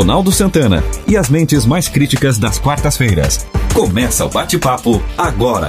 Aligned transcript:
Ronaldo 0.00 0.32
Santana 0.32 0.78
e 1.06 1.14
as 1.14 1.28
mentes 1.28 1.66
mais 1.66 1.86
críticas 1.86 2.38
das 2.38 2.58
quartas-feiras. 2.58 3.44
Começa 3.74 4.24
o 4.24 4.30
bate-papo 4.30 4.92
agora. 5.18 5.68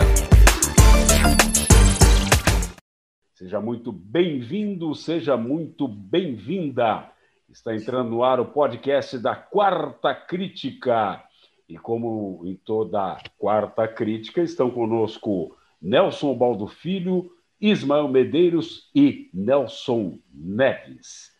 Seja 3.34 3.60
muito 3.60 3.92
bem-vindo, 3.92 4.96
seja 4.96 5.36
muito 5.36 5.86
bem-vinda. 5.86 7.12
Está 7.50 7.76
entrando 7.76 8.12
no 8.12 8.24
ar 8.24 8.40
o 8.40 8.46
podcast 8.46 9.18
da 9.18 9.36
Quarta 9.36 10.16
Crítica. 10.16 11.22
E 11.68 11.78
como 11.78 12.42
em 12.46 12.56
toda 12.56 13.18
quarta 13.38 13.86
crítica, 13.86 14.42
estão 14.42 14.72
conosco 14.72 15.58
Nelson 15.82 16.34
Baldo 16.36 16.68
Filho, 16.68 17.30
Ismael 17.60 18.08
Medeiros 18.08 18.90
e 18.96 19.30
Nelson 19.34 20.20
Neves. 20.34 21.31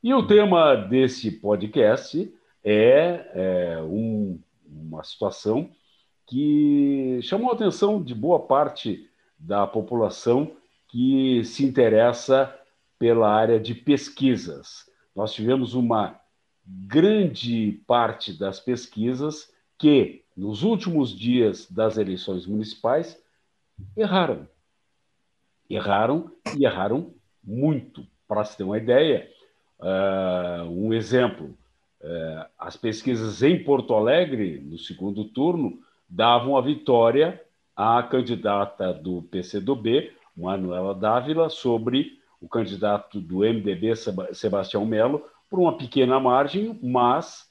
E 0.00 0.14
o 0.14 0.24
tema 0.24 0.76
desse 0.76 1.28
podcast 1.28 2.32
é, 2.62 3.30
é 3.34 3.82
um, 3.82 4.38
uma 4.64 5.02
situação 5.02 5.72
que 6.24 7.18
chamou 7.22 7.50
a 7.50 7.54
atenção 7.54 8.00
de 8.00 8.14
boa 8.14 8.38
parte 8.38 9.10
da 9.36 9.66
população 9.66 10.52
que 10.86 11.42
se 11.44 11.64
interessa 11.64 12.56
pela 12.96 13.28
área 13.28 13.58
de 13.58 13.74
pesquisas. 13.74 14.88
Nós 15.16 15.32
tivemos 15.32 15.74
uma 15.74 16.20
grande 16.64 17.82
parte 17.84 18.32
das 18.32 18.60
pesquisas 18.60 19.52
que, 19.76 20.22
nos 20.36 20.62
últimos 20.62 21.10
dias 21.10 21.68
das 21.68 21.98
eleições 21.98 22.46
municipais, 22.46 23.20
erraram. 23.96 24.48
Erraram 25.68 26.30
e 26.56 26.64
erraram 26.64 27.12
muito. 27.42 28.06
Para 28.28 28.44
se 28.44 28.56
ter 28.56 28.62
uma 28.62 28.78
ideia, 28.78 29.28
um 30.70 30.92
exemplo: 30.92 31.56
uh, 32.00 32.46
as 32.58 32.76
pesquisas 32.76 33.42
em 33.42 33.62
Porto 33.62 33.94
Alegre, 33.94 34.60
no 34.60 34.78
segundo 34.78 35.24
turno, 35.24 35.78
davam 36.08 36.56
a 36.56 36.60
vitória 36.60 37.42
à 37.76 38.02
candidata 38.02 38.92
do 38.92 39.22
PCdoB, 39.22 40.12
Manuela 40.36 40.94
Dávila, 40.94 41.48
sobre 41.48 42.18
o 42.40 42.48
candidato 42.48 43.20
do 43.20 43.38
MDB, 43.38 43.94
Sebastião 44.32 44.84
Melo, 44.86 45.24
por 45.50 45.58
uma 45.58 45.76
pequena 45.76 46.20
margem, 46.20 46.78
mas 46.82 47.48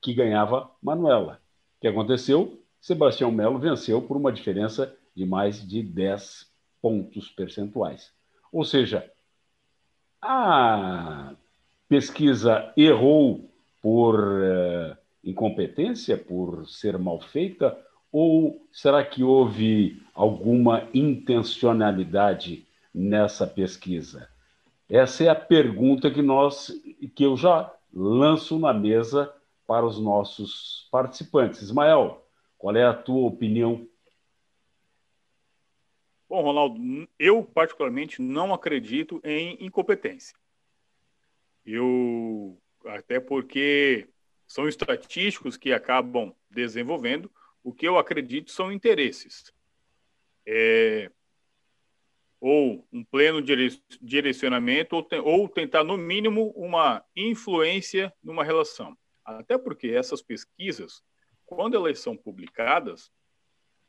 que 0.00 0.14
ganhava 0.14 0.70
Manuela. 0.82 1.40
O 1.78 1.80
que 1.80 1.88
aconteceu? 1.88 2.60
Sebastião 2.80 3.30
Melo 3.30 3.58
venceu 3.58 4.02
por 4.02 4.16
uma 4.16 4.32
diferença 4.32 4.94
de 5.14 5.24
mais 5.24 5.66
de 5.66 5.82
10 5.82 6.50
pontos 6.80 7.28
percentuais. 7.28 8.12
Ou 8.52 8.64
seja, 8.64 9.08
a 10.20 11.34
pesquisa 11.92 12.72
errou 12.74 13.50
por 13.82 14.18
uh, 14.18 14.96
incompetência, 15.22 16.16
por 16.16 16.66
ser 16.66 16.96
mal 16.96 17.20
feita, 17.20 17.78
ou 18.10 18.66
será 18.72 19.04
que 19.04 19.22
houve 19.22 20.00
alguma 20.14 20.88
intencionalidade 20.94 22.66
nessa 22.94 23.46
pesquisa? 23.46 24.26
Essa 24.88 25.24
é 25.24 25.28
a 25.28 25.34
pergunta 25.34 26.10
que 26.10 26.22
nós 26.22 26.72
que 27.14 27.24
eu 27.24 27.36
já 27.36 27.70
lanço 27.92 28.58
na 28.58 28.72
mesa 28.72 29.30
para 29.66 29.84
os 29.84 30.00
nossos 30.00 30.88
participantes. 30.90 31.60
Ismael, 31.60 32.24
qual 32.56 32.74
é 32.74 32.86
a 32.86 32.94
tua 32.94 33.28
opinião 33.28 33.86
Bom, 36.26 36.40
Ronaldo, 36.40 36.80
eu 37.18 37.44
particularmente 37.44 38.22
não 38.22 38.54
acredito 38.54 39.20
em 39.22 39.62
incompetência. 39.62 40.34
Eu 41.64 42.60
até 42.86 43.20
porque 43.20 44.08
são 44.46 44.68
estatísticos 44.68 45.56
que 45.56 45.72
acabam 45.72 46.34
desenvolvendo. 46.50 47.30
O 47.62 47.72
que 47.72 47.86
eu 47.86 47.96
acredito 47.96 48.50
são 48.50 48.72
interesses. 48.72 49.52
É, 50.46 51.10
ou 52.40 52.86
um 52.92 53.04
pleno 53.04 53.40
direcionamento, 54.00 54.96
ou, 54.96 55.02
te, 55.04 55.16
ou 55.20 55.48
tentar, 55.48 55.84
no 55.84 55.96
mínimo, 55.96 56.52
uma 56.56 57.04
influência 57.14 58.12
numa 58.22 58.42
relação. 58.42 58.98
Até 59.24 59.56
porque 59.56 59.88
essas 59.88 60.20
pesquisas, 60.20 61.04
quando 61.46 61.76
elas 61.76 62.00
são 62.00 62.16
publicadas, 62.16 63.12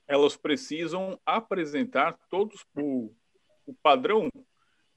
elas 0.08 0.38
precisam 0.38 1.20
apresentar 1.26 2.14
todos 2.30 2.64
o, 2.76 3.12
o 3.66 3.74
padrão 3.82 4.30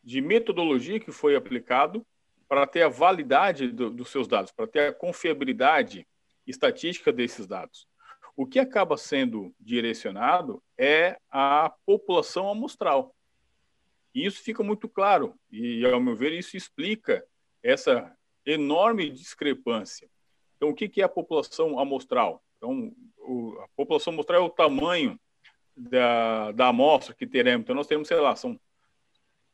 de 0.05 0.21
metodologia 0.21 1.01
que 1.01 1.11
foi 1.11 1.35
aplicado 1.35 2.07
para 2.49 2.67
ter 2.67 2.83
a 2.83 2.89
validade 2.89 3.69
do, 3.71 3.91
dos 3.91 4.11
seus 4.11 4.29
dados, 4.29 4.53
para 4.53 4.67
ter 4.67 4.89
a 4.89 4.93
confiabilidade 4.93 6.07
estatística 6.47 7.13
desses 7.13 7.47
dados. 7.47 7.87
O 8.37 8.47
que 8.47 8.59
acaba 8.59 8.97
sendo 8.97 9.55
direcionado 9.59 10.63
é 10.79 11.19
a 11.31 11.73
população 11.85 12.49
amostral. 12.49 13.15
E 14.15 14.25
isso 14.25 14.43
fica 14.43 14.63
muito 14.63 14.89
claro, 14.89 15.35
e, 15.51 15.85
ao 15.85 16.01
meu 16.01 16.17
ver, 16.17 16.33
isso 16.33 16.57
explica 16.57 17.25
essa 17.63 18.17
enorme 18.45 19.11
discrepância. 19.11 20.09
Então, 20.57 20.71
o 20.71 20.75
que 20.75 21.01
é 21.01 21.05
a 21.05 21.09
população 21.09 21.79
amostral? 21.79 22.43
Então, 22.57 22.93
o, 23.19 23.59
a 23.61 23.69
população 23.77 24.13
mostrar 24.13 24.41
o 24.41 24.49
tamanho 24.49 25.19
da, 25.77 26.53
da 26.53 26.69
amostra 26.69 27.15
que 27.15 27.27
teremos. 27.27 27.65
Então, 27.65 27.75
nós 27.75 27.87
temos, 27.87 28.09
sei 28.09 28.19
lá, 28.19 28.35
são 28.35 28.59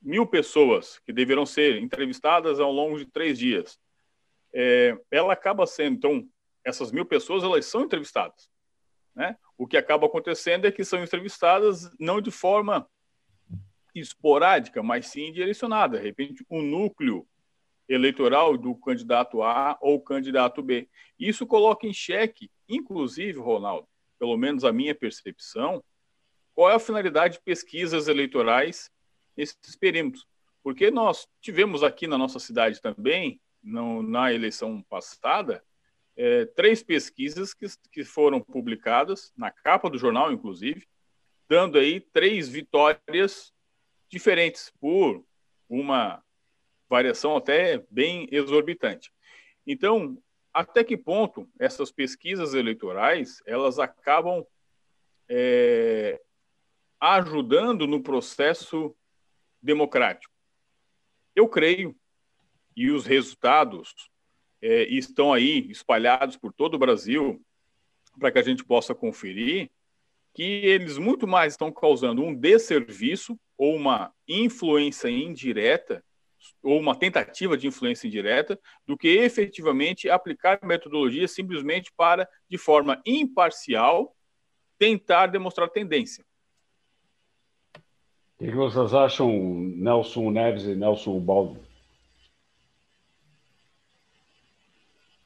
mil 0.02 0.26
pessoas 0.26 0.98
que 1.06 1.12
deverão 1.12 1.46
ser 1.46 1.80
entrevistadas 1.80 2.58
ao 2.58 2.72
longo 2.72 2.98
de 2.98 3.06
três 3.06 3.38
dias. 3.38 3.78
É, 4.52 4.98
ela 5.10 5.32
acaba 5.32 5.66
sendo, 5.66 5.96
então, 5.96 6.28
essas 6.64 6.90
mil 6.92 7.06
pessoas, 7.06 7.44
elas 7.44 7.64
são 7.66 7.82
entrevistadas. 7.82 8.50
Né? 9.14 9.36
O 9.56 9.66
que 9.66 9.76
acaba 9.76 10.06
acontecendo 10.06 10.66
é 10.66 10.72
que 10.72 10.84
são 10.84 11.02
entrevistadas 11.02 11.90
não 11.98 12.20
de 12.20 12.30
forma 12.30 12.88
esporádica, 13.94 14.82
mas 14.82 15.06
sim 15.06 15.32
direcionada. 15.32 15.98
De 15.98 16.04
repente, 16.04 16.44
um 16.50 16.62
núcleo 16.62 17.26
eleitoral 17.88 18.56
do 18.56 18.74
candidato 18.74 19.42
A 19.42 19.76
ou 19.80 20.00
candidato 20.00 20.62
B. 20.62 20.88
Isso 21.18 21.46
coloca 21.46 21.86
em 21.86 21.92
xeque, 21.92 22.50
inclusive, 22.68 23.38
Ronaldo, 23.38 23.86
pelo 24.18 24.36
menos 24.36 24.64
a 24.64 24.72
minha 24.72 24.94
percepção, 24.94 25.82
qual 26.54 26.70
é 26.70 26.74
a 26.74 26.78
finalidade 26.78 27.34
de 27.34 27.42
pesquisas 27.42 28.08
eleitorais 28.08 28.90
nesses 29.36 29.76
perímetros. 29.76 30.26
Porque 30.62 30.90
nós 30.90 31.28
tivemos 31.40 31.82
aqui 31.82 32.06
na 32.06 32.16
nossa 32.16 32.38
cidade 32.38 32.80
também, 32.80 33.40
na 33.62 34.32
eleição 34.32 34.82
passada, 34.82 35.62
é, 36.16 36.44
três 36.46 36.82
pesquisas 36.82 37.54
que, 37.54 37.66
que 37.90 38.04
foram 38.04 38.40
publicadas, 38.40 39.32
na 39.36 39.50
capa 39.50 39.88
do 39.88 39.98
jornal, 39.98 40.32
inclusive, 40.32 40.86
dando 41.48 41.78
aí 41.78 42.00
três 42.00 42.48
vitórias 42.48 43.52
diferentes 44.08 44.72
por 44.80 45.24
uma 45.68 46.22
variação 46.88 47.36
até 47.36 47.82
bem 47.90 48.28
exorbitante. 48.30 49.12
Então, 49.66 50.18
até 50.52 50.84
que 50.84 50.96
ponto 50.96 51.48
essas 51.58 51.90
pesquisas 51.90 52.52
eleitorais 52.52 53.42
elas 53.46 53.78
acabam 53.78 54.44
é, 55.28 56.20
ajudando 57.00 57.86
no 57.86 58.02
processo 58.02 58.94
democrático? 59.62 60.32
Eu 61.34 61.48
creio, 61.48 61.96
e 62.76 62.90
os 62.90 63.06
resultados 63.06 63.94
é, 64.60 64.84
estão 64.84 65.32
aí 65.32 65.70
espalhados 65.70 66.36
por 66.36 66.52
todo 66.52 66.74
o 66.74 66.78
Brasil 66.78 67.42
para 68.18 68.30
que 68.30 68.38
a 68.38 68.42
gente 68.42 68.64
possa 68.64 68.94
conferir 68.94 69.70
que 70.34 70.42
eles 70.42 70.96
muito 70.96 71.26
mais 71.26 71.52
estão 71.52 71.70
causando 71.70 72.22
um 72.22 72.34
desserviço 72.34 73.38
ou 73.56 73.76
uma 73.76 74.12
influência 74.26 75.08
indireta 75.08 76.02
ou 76.62 76.78
uma 76.78 76.96
tentativa 76.96 77.56
de 77.56 77.66
influência 77.66 78.06
indireta, 78.06 78.58
do 78.84 78.96
que 78.96 79.08
efetivamente 79.08 80.10
aplicar 80.10 80.58
metodologia 80.64 81.28
simplesmente 81.28 81.92
para, 81.96 82.28
de 82.48 82.58
forma 82.58 83.00
imparcial, 83.06 84.16
tentar 84.78 85.28
demonstrar 85.28 85.68
tendência. 85.68 86.24
O 88.42 88.44
que 88.44 88.56
vocês 88.56 88.92
acham, 88.92 89.30
Nelson 89.76 90.32
Neves 90.32 90.64
e 90.64 90.74
Nelson 90.74 91.20
Baldo? 91.20 91.60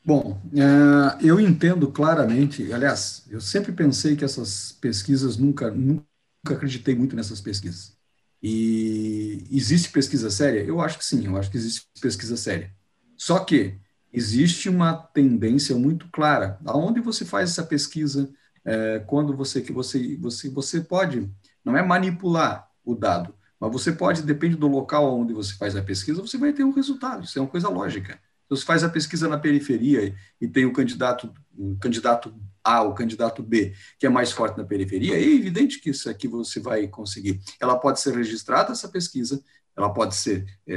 Bom, 0.05 0.39
é, 0.53 1.27
eu 1.27 1.41
entendo 1.41 1.91
claramente, 1.91 2.71
aliás, 2.75 3.25
eu 3.31 3.41
sempre 3.41 3.73
pensei 3.73 4.17
que 4.17 4.25
essas 4.25 4.73
pesquisas, 4.83 5.39
nunca, 5.39 5.71
nunca 5.71 6.05
acreditei 6.51 6.95
muito 6.95 7.17
nessas 7.17 7.41
pesquisas. 7.41 7.97
E 8.43 9.43
existe 9.51 9.89
pesquisa 9.91 10.31
séria? 10.31 10.61
Eu 10.61 10.79
acho 10.83 10.99
que 10.99 11.05
sim, 11.05 11.25
eu 11.25 11.39
acho 11.39 11.51
que 11.51 11.57
existe 11.57 11.87
pesquisa 11.99 12.37
séria. 12.37 12.71
Só 13.17 13.39
que 13.39 13.79
existe 14.13 14.69
uma 14.69 14.93
tendência 14.93 15.75
muito 15.75 16.07
clara. 16.13 16.59
Aonde 16.67 17.01
você 17.01 17.25
faz 17.25 17.49
essa 17.49 17.63
pesquisa, 17.63 18.31
é, 18.63 18.99
quando 19.07 19.35
você 19.35 19.63
que 19.63 19.73
você 19.73 20.19
você 20.19 20.51
você 20.51 20.83
pode, 20.83 21.27
não 21.65 21.75
é 21.79 21.83
manipular 21.83 22.66
o 22.87 22.95
dado, 22.95 23.35
mas 23.61 23.73
você 23.73 23.93
pode, 23.93 24.23
depende 24.23 24.57
do 24.57 24.69
local 24.69 25.19
onde 25.19 25.35
você 25.35 25.55
faz 25.55 25.75
a 25.77 25.83
pesquisa, 25.83 26.23
você 26.23 26.39
vai 26.39 26.53
ter 26.53 26.65
um 26.65 26.73
resultado. 26.73 27.25
Isso 27.25 27.39
é 27.39 27.43
uma 27.43 27.49
coisa 27.49 27.69
lógica. 27.69 28.15
Se 28.15 28.51
você 28.51 28.65
faz 28.65 28.85
a 28.85 28.89
pesquisa 28.89 29.29
na 29.29 29.39
periferia 29.39 30.15
e 30.41 30.47
tem 30.47 30.65
o 30.65 30.73
candidato, 30.73 31.35
o 31.59 31.77
candidato 31.77 32.33
A, 32.63 32.83
o 32.83 32.95
candidato 32.95 33.43
B, 33.43 33.75
que 33.99 34.07
é 34.07 34.09
mais 34.09 34.31
forte 34.31 34.57
na 34.57 34.65
periferia, 34.65 35.17
é 35.17 35.23
evidente 35.23 35.81
que 35.81 35.91
isso 35.91 36.09
aqui 36.09 36.29
você 36.29 36.61
vai 36.61 36.87
conseguir. 36.87 37.41
Ela 37.61 37.77
pode 37.77 38.01
ser 38.01 38.15
registrada, 38.15 38.73
essa 38.73 38.89
pesquisa, 38.89 39.43
ela 39.77 39.93
pode 39.93 40.15
ser 40.15 40.47
é, 40.67 40.75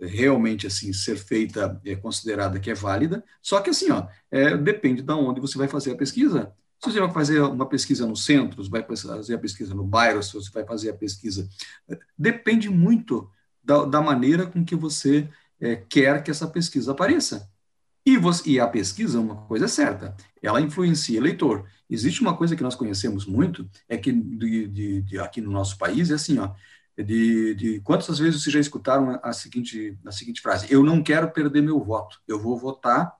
é, 0.00 0.06
realmente 0.06 0.66
assim 0.66 0.92
ser 0.92 1.16
feita, 1.16 1.80
é, 1.84 1.94
considerada 1.94 2.58
que 2.58 2.70
é 2.70 2.74
válida, 2.74 3.22
só 3.40 3.60
que 3.60 3.70
assim, 3.70 3.90
ó, 3.90 4.08
é, 4.30 4.56
depende 4.56 5.02
de 5.02 5.12
onde 5.12 5.40
você 5.40 5.56
vai 5.56 5.68
fazer 5.68 5.92
a 5.92 5.96
pesquisa. 5.96 6.52
Se 6.82 6.90
você 6.90 7.00
vai 7.00 7.12
fazer 7.12 7.40
uma 7.42 7.68
pesquisa 7.68 8.06
no 8.06 8.16
centro, 8.16 8.64
se 8.64 8.70
vai 8.70 8.82
fazer 8.82 9.34
a 9.34 9.38
pesquisa 9.38 9.74
no 9.74 9.84
bairro, 9.84 10.22
se 10.22 10.32
você 10.32 10.50
vai 10.50 10.64
fazer 10.64 10.90
a 10.90 10.94
pesquisa. 10.94 11.48
Depende 12.16 12.70
muito 12.70 13.30
da, 13.62 13.84
da 13.84 14.00
maneira 14.00 14.46
com 14.46 14.64
que 14.64 14.74
você 14.74 15.28
é, 15.60 15.76
quer 15.76 16.22
que 16.22 16.30
essa 16.30 16.46
pesquisa 16.46 16.92
apareça. 16.92 17.50
E, 18.04 18.16
você, 18.16 18.50
e 18.50 18.58
a 18.60 18.66
pesquisa, 18.66 19.20
uma 19.20 19.36
coisa 19.46 19.66
é 19.66 19.68
certa, 19.68 20.16
ela 20.42 20.60
influencia 20.60 21.18
eleitor. 21.18 21.66
Existe 21.88 22.22
uma 22.22 22.34
coisa 22.34 22.56
que 22.56 22.62
nós 22.62 22.74
conhecemos 22.74 23.26
muito, 23.26 23.68
é 23.86 23.96
que 23.98 24.10
de, 24.10 24.66
de, 24.68 25.02
de 25.02 25.18
aqui 25.18 25.40
no 25.42 25.50
nosso 25.50 25.76
país 25.76 26.10
é 26.10 26.14
assim, 26.14 26.38
ó, 26.38 26.50
de, 26.96 27.54
de 27.54 27.80
quantas 27.80 28.18
vezes 28.18 28.42
vocês 28.42 28.52
já 28.52 28.60
escutaram 28.60 29.18
a 29.22 29.32
seguinte, 29.32 29.98
a 30.06 30.12
seguinte 30.12 30.40
frase: 30.40 30.66
Eu 30.70 30.82
não 30.82 31.02
quero 31.02 31.30
perder 31.30 31.62
meu 31.62 31.82
voto, 31.82 32.20
eu 32.26 32.40
vou 32.40 32.58
votar, 32.58 33.12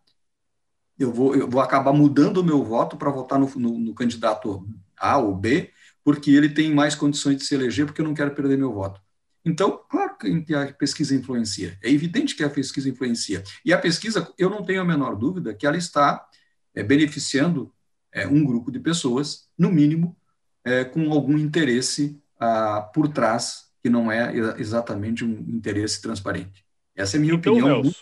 eu 1.00 1.10
vou, 1.10 1.34
eu 1.34 1.48
vou 1.48 1.62
acabar 1.62 1.94
mudando 1.94 2.36
o 2.38 2.44
meu 2.44 2.62
voto 2.62 2.94
para 2.94 3.10
votar 3.10 3.38
no, 3.38 3.50
no, 3.56 3.78
no 3.78 3.94
candidato 3.94 4.68
A 4.98 5.16
ou 5.16 5.34
B, 5.34 5.70
porque 6.04 6.30
ele 6.30 6.50
tem 6.50 6.74
mais 6.74 6.94
condições 6.94 7.38
de 7.38 7.44
se 7.44 7.54
eleger, 7.54 7.86
porque 7.86 8.02
eu 8.02 8.04
não 8.04 8.12
quero 8.12 8.34
perder 8.34 8.58
meu 8.58 8.70
voto. 8.70 9.00
Então, 9.42 9.80
claro 9.88 10.18
que 10.18 10.54
a 10.54 10.70
pesquisa 10.74 11.14
influencia, 11.14 11.78
é 11.82 11.90
evidente 11.90 12.36
que 12.36 12.44
a 12.44 12.50
pesquisa 12.50 12.90
influencia. 12.90 13.42
E 13.64 13.72
a 13.72 13.78
pesquisa, 13.78 14.30
eu 14.36 14.50
não 14.50 14.62
tenho 14.62 14.82
a 14.82 14.84
menor 14.84 15.16
dúvida 15.16 15.54
que 15.54 15.66
ela 15.66 15.78
está 15.78 16.26
é, 16.74 16.82
beneficiando 16.82 17.72
é, 18.12 18.26
um 18.26 18.44
grupo 18.44 18.70
de 18.70 18.78
pessoas, 18.78 19.48
no 19.56 19.70
mínimo, 19.70 20.14
é, 20.62 20.84
com 20.84 21.10
algum 21.10 21.38
interesse 21.38 22.20
ah, 22.38 22.82
por 22.92 23.08
trás, 23.08 23.70
que 23.82 23.88
não 23.88 24.12
é 24.12 24.30
exatamente 24.58 25.24
um 25.24 25.30
interesse 25.48 26.02
transparente. 26.02 26.62
Essa 26.94 27.16
é 27.16 27.18
a 27.18 27.20
minha 27.20 27.34
então, 27.34 27.54
opinião 27.54 27.80
clara, 27.80 27.96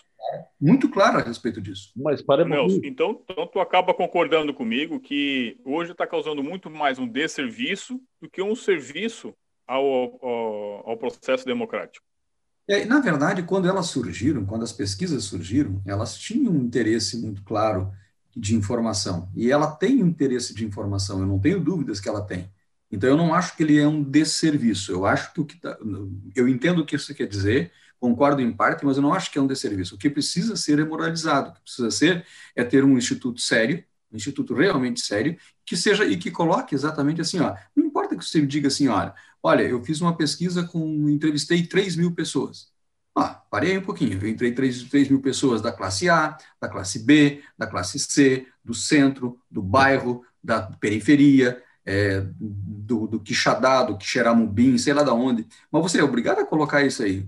muito 0.59 0.89
clara, 0.89 1.19
a 1.19 1.23
respeito 1.23 1.61
disso. 1.61 1.91
Mas 1.95 2.21
para 2.21 2.45
Nelson, 2.45 2.81
então, 2.83 3.21
então 3.29 3.47
tu 3.47 3.59
acaba 3.59 3.93
concordando 3.93 4.53
comigo 4.53 4.99
que 4.99 5.57
hoje 5.65 5.91
está 5.91 6.05
causando 6.05 6.43
muito 6.43 6.69
mais 6.69 6.99
um 6.99 7.07
desserviço 7.07 7.99
do 8.21 8.29
que 8.29 8.41
um 8.41 8.55
serviço 8.55 9.33
ao, 9.67 9.85
ao, 10.25 10.89
ao 10.89 10.97
processo 10.97 11.45
democrático. 11.45 12.05
É, 12.67 12.85
na 12.85 12.99
verdade, 12.99 13.41
quando 13.43 13.67
elas 13.67 13.87
surgiram, 13.87 14.45
quando 14.45 14.63
as 14.63 14.71
pesquisas 14.71 15.23
surgiram, 15.23 15.81
elas 15.87 16.15
tinham 16.17 16.53
um 16.53 16.63
interesse 16.63 17.19
muito 17.19 17.43
claro 17.43 17.91
de 18.35 18.55
informação. 18.55 19.27
E 19.35 19.51
ela 19.51 19.71
tem 19.71 20.03
um 20.03 20.07
interesse 20.07 20.53
de 20.53 20.65
informação, 20.65 21.19
eu 21.19 21.25
não 21.25 21.39
tenho 21.39 21.59
dúvidas 21.59 21.99
que 21.99 22.07
ela 22.07 22.21
tem. 22.21 22.47
Então, 22.91 23.09
eu 23.09 23.17
não 23.17 23.33
acho 23.33 23.55
que 23.55 23.63
ele 23.63 23.79
é 23.79 23.87
um 23.87 24.03
desserviço. 24.03 24.91
Eu 24.91 25.05
acho 25.05 25.33
que 25.33 25.41
o 25.41 25.45
que 25.45 25.59
tá, 25.59 25.77
eu 26.35 26.47
entendo 26.47 26.79
o 26.79 26.85
que 26.85 26.95
isso 26.95 27.13
quer 27.13 27.27
dizer, 27.27 27.71
concordo 27.99 28.41
em 28.41 28.51
parte, 28.51 28.85
mas 28.85 28.97
eu 28.97 29.03
não 29.03 29.13
acho 29.13 29.31
que 29.31 29.37
é 29.37 29.41
um 29.41 29.47
desserviço. 29.47 29.95
O 29.95 29.97
que 29.97 30.09
precisa 30.09 30.55
ser 30.55 30.79
é 30.79 30.85
moralizado. 30.85 31.49
O 31.49 31.53
que 31.53 31.61
precisa 31.61 31.91
ser 31.91 32.25
é 32.55 32.63
ter 32.63 32.83
um 32.83 32.97
instituto 32.97 33.41
sério, 33.41 33.83
um 34.11 34.15
instituto 34.15 34.53
realmente 34.53 35.01
sério, 35.01 35.37
que 35.65 35.75
seja 35.75 36.05
e 36.05 36.17
que 36.17 36.31
coloque 36.31 36.73
exatamente 36.73 37.21
assim, 37.21 37.39
ó. 37.39 37.55
Não 37.75 37.85
importa 37.85 38.15
que 38.15 38.25
você 38.25 38.45
diga 38.45 38.67
assim, 38.67 38.87
olha, 38.87 39.13
olha, 39.43 39.63
eu 39.63 39.83
fiz 39.83 40.01
uma 40.01 40.15
pesquisa 40.15 40.63
com, 40.63 41.09
entrevistei 41.09 41.65
3 41.65 41.95
mil 41.95 42.13
pessoas. 42.13 42.71
Ah, 43.15 43.43
parei 43.51 43.77
um 43.77 43.81
pouquinho, 43.81 44.17
eu 44.21 44.29
entrei 44.29 44.53
3, 44.53 44.83
3 44.83 45.09
mil 45.09 45.21
pessoas 45.21 45.61
da 45.61 45.71
classe 45.71 46.09
A, 46.09 46.37
da 46.61 46.69
classe 46.69 46.99
B, 46.99 47.43
da 47.57 47.67
classe 47.67 47.99
C, 47.99 48.47
do 48.63 48.73
centro, 48.73 49.39
do 49.51 49.61
bairro, 49.61 50.23
da 50.41 50.61
periferia, 50.61 51.61
é, 51.85 52.23
do, 52.39 53.07
do 53.07 53.19
Quixadá, 53.19 53.83
do 53.83 53.97
Quixeramobim, 53.97 54.77
sei 54.77 54.93
lá 54.93 55.03
de 55.03 55.09
onde, 55.09 55.47
mas 55.71 55.81
você 55.81 55.99
é 55.99 56.03
obrigado 56.03 56.39
a 56.39 56.45
colocar 56.45 56.83
isso 56.83 57.03
aí. 57.03 57.27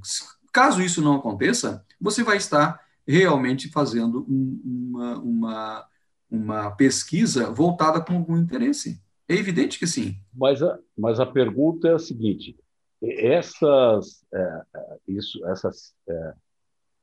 Caso 0.51 0.81
isso 0.81 1.01
não 1.01 1.15
aconteça, 1.15 1.85
você 1.99 2.23
vai 2.23 2.37
estar 2.37 2.79
realmente 3.07 3.69
fazendo 3.69 4.25
uma, 4.27 5.17
uma, 5.19 5.87
uma 6.29 6.71
pesquisa 6.71 7.49
voltada 7.51 8.01
com 8.01 8.13
algum 8.13 8.37
interesse. 8.37 9.01
É 9.27 9.35
evidente 9.35 9.79
que 9.79 9.87
sim. 9.87 10.15
Mas 10.33 10.61
a, 10.61 10.77
mas 10.97 11.19
a 11.19 11.25
pergunta 11.25 11.87
é 11.87 11.93
a 11.93 11.99
seguinte: 11.99 12.57
essas, 13.01 14.25
é, 14.33 14.61
é 14.75 14.97
isso, 15.07 15.45
essas, 15.47 15.93
é, 16.07 16.33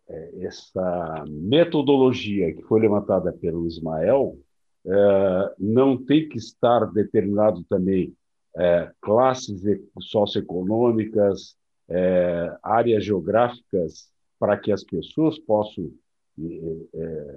é, 0.09 0.45
essa 0.45 1.25
metodologia 1.29 2.55
que 2.55 2.62
foi 2.62 2.81
levantada 2.81 3.33
pelo 3.33 3.67
Ismael 3.67 4.39
é, 4.87 5.55
não 5.59 5.97
tem 5.97 6.29
que 6.29 6.39
estar 6.39 6.87
determinado 6.87 7.65
também 7.65 8.15
é, 8.56 8.91
classes 9.00 9.62
socioeconômicas, 10.00 11.58
é, 11.88 12.56
áreas 12.62 13.05
geográficas, 13.05 14.11
para 14.38 14.56
que 14.56 14.70
as 14.70 14.85
pessoas 14.85 15.38
possam 15.38 15.90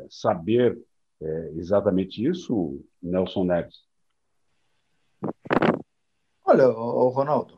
saber 0.07 0.79
exatamente 1.55 2.23
isso, 2.23 2.79
Nelson 3.01 3.45
Neves? 3.45 3.83
Olha, 6.45 6.67
Ronaldo, 6.67 7.57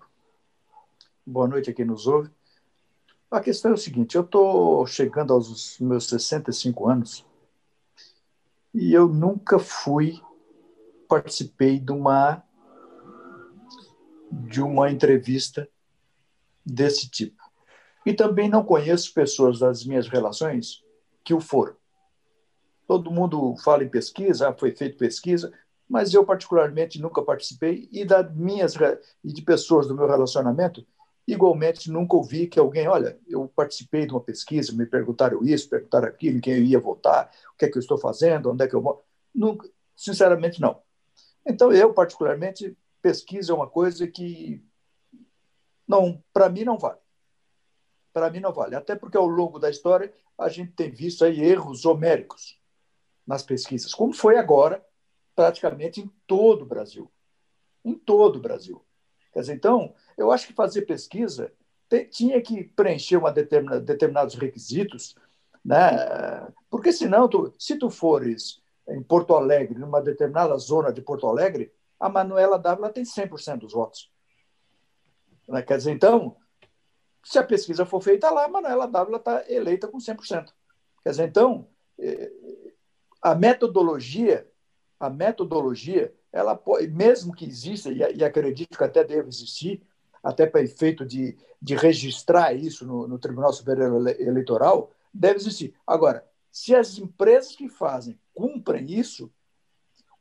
boa 1.26 1.48
noite 1.48 1.70
a 1.70 1.74
quem 1.74 1.84
nos 1.84 2.08
ouve. 2.08 2.30
A 3.34 3.42
questão 3.42 3.72
é 3.72 3.74
o 3.74 3.78
seguinte: 3.78 4.16
eu 4.16 4.22
estou 4.22 4.86
chegando 4.86 5.34
aos 5.34 5.80
meus 5.80 6.08
65 6.08 6.88
anos 6.88 7.26
e 8.74 8.94
eu 8.94 9.08
nunca 9.08 9.58
fui, 9.58 10.22
participei 11.08 11.80
de 11.80 11.92
uma, 11.92 12.44
de 14.32 14.62
uma 14.62 14.92
entrevista 14.92 15.68
desse 16.66 17.10
tipo. 17.10 17.42
E 18.06 18.14
também 18.14 18.50
não 18.50 18.64
conheço 18.64 19.14
pessoas 19.14 19.60
das 19.60 19.86
minhas 19.86 20.08
relações 20.08 20.84
que 21.24 21.34
o 21.34 21.40
foram. 21.40 21.76
Todo 22.88 23.12
mundo 23.12 23.56
fala 23.64 23.84
em 23.84 23.90
pesquisa, 23.90 24.50
ah, 24.50 24.54
foi 24.54 24.76
feita 24.76 24.98
pesquisa, 24.98 25.52
mas 25.88 26.14
eu 26.14 26.26
particularmente 26.26 27.02
nunca 27.02 27.22
participei 27.22 27.88
e 27.92 28.04
das 28.04 28.34
minhas 28.36 28.76
e 29.24 29.32
de 29.32 29.42
pessoas 29.42 29.88
do 29.88 29.96
meu 29.96 30.08
relacionamento 30.08 30.86
igualmente 31.28 31.90
nunca 31.90 32.16
ouvi 32.16 32.48
que 32.48 32.60
alguém, 32.60 32.88
olha, 32.88 33.18
eu 33.28 33.48
participei 33.56 34.06
de 34.06 34.14
uma 34.14 34.22
pesquisa, 34.22 34.74
me 34.74 34.86
perguntaram 34.86 35.44
isso, 35.44 35.70
perguntaram 35.70 36.08
aquilo, 36.08 36.42
quem 36.42 36.56
eu 36.56 36.64
ia 36.64 36.80
votar, 36.80 37.32
o 37.54 37.58
que 37.58 37.66
é 37.66 37.70
que 37.70 37.78
eu 37.78 37.82
estou 37.82 37.98
fazendo, 37.98 38.52
onde 38.52 38.64
é 38.64 38.68
que 38.68 38.76
eu 38.76 38.82
vou. 38.82 39.04
Nunca, 39.34 39.70
sinceramente, 39.96 40.60
não. 40.60 40.82
Então, 41.46 41.72
eu, 41.72 41.94
particularmente, 41.94 42.78
pesquisa 43.02 43.52
é 43.52 43.56
uma 43.56 43.68
coisa 43.68 44.08
que, 44.08 44.64
não, 45.94 46.24
para 46.34 46.50
mim, 46.50 46.64
não 46.64 46.78
vale. 46.78 47.00
Para 48.12 48.30
mim, 48.30 48.40
não 48.40 48.52
vale. 48.52 48.76
Até 48.76 48.96
porque, 48.96 49.16
ao 49.16 49.28
longo 49.28 49.60
da 49.60 49.70
história, 49.70 50.12
a 50.38 50.50
gente 50.50 50.72
tem 50.72 50.90
visto 50.90 51.24
aí 51.24 51.40
erros 51.40 51.86
homéricos 51.86 52.60
nas 53.26 53.44
pesquisas, 53.44 53.94
como 53.94 54.12
foi 54.12 54.38
agora, 54.38 54.84
praticamente 55.36 56.02
em 56.02 56.12
todo 56.28 56.64
o 56.64 56.66
Brasil. 56.66 57.12
Em 57.86 57.94
todo 57.94 58.38
o 58.38 58.42
Brasil. 58.42 58.84
Quer 59.32 59.42
dizer, 59.42 59.54
então, 59.54 59.94
eu 60.18 60.32
acho 60.32 60.48
que 60.48 60.54
fazer 60.54 60.82
pesquisa 60.84 61.52
te, 61.88 62.06
tinha 62.06 62.42
que 62.42 62.64
preencher 62.64 63.18
uma 63.18 63.32
determina, 63.32 63.80
determinados 63.80 64.36
requisitos, 64.36 65.16
né? 65.64 66.52
porque 66.70 66.92
senão, 66.92 67.28
tu, 67.28 67.54
se 67.58 67.78
tu 67.78 67.90
fores 67.90 68.62
em 68.90 69.02
Porto 69.02 69.34
Alegre, 69.36 69.80
numa 69.80 70.02
determinada 70.02 70.58
zona 70.58 70.92
de 70.92 71.02
Porto 71.02 71.28
Alegre, 71.28 71.72
a 72.00 72.10
Manuela 72.10 72.60
Dávila 72.60 72.90
tem 72.90 73.04
100% 73.04 73.60
dos 73.60 73.74
votos. 73.74 74.13
Né? 75.54 75.62
Quer 75.62 75.78
dizer, 75.78 75.92
então, 75.92 76.36
se 77.24 77.40
a 77.40 77.44
pesquisa 77.44 77.86
for 77.86 78.02
feita 78.02 78.30
lá, 78.30 78.48
Manuela 78.48 78.88
Dávila 78.88 79.18
está 79.18 79.44
eleita 79.48 79.88
com 79.88 79.98
100%. 79.98 80.52
Quer 81.04 81.10
dizer, 81.10 81.28
então, 81.28 81.68
eh, 82.00 82.32
a 83.22 83.36
metodologia, 83.36 84.48
a 85.00 85.10
metodologia, 85.10 86.14
ela 86.32 86.56
pode, 86.56 86.88
mesmo 86.88 87.34
que 87.34 87.46
exista, 87.46 87.92
e 87.92 88.24
acredito 88.24 88.78
que 88.78 88.84
até 88.84 89.04
deve 89.04 89.30
existir, 89.30 89.82
até 90.22 90.46
para 90.46 90.62
efeito 90.62 91.06
de, 91.06 91.38
de 91.62 91.76
registrar 91.76 92.54
isso 92.54 92.86
no, 92.86 93.08
no 93.08 93.20
Tribunal 93.20 93.54
Superior 93.54 94.08
Eleitoral, 94.20 94.92
deve 95.14 95.36
existir. 95.36 95.76
Agora, 95.86 96.26
se 96.52 96.74
as 96.74 96.98
empresas 96.98 97.56
que 97.56 97.70
fazem 97.70 98.20
cumprem 98.34 98.92
isso, 98.92 99.32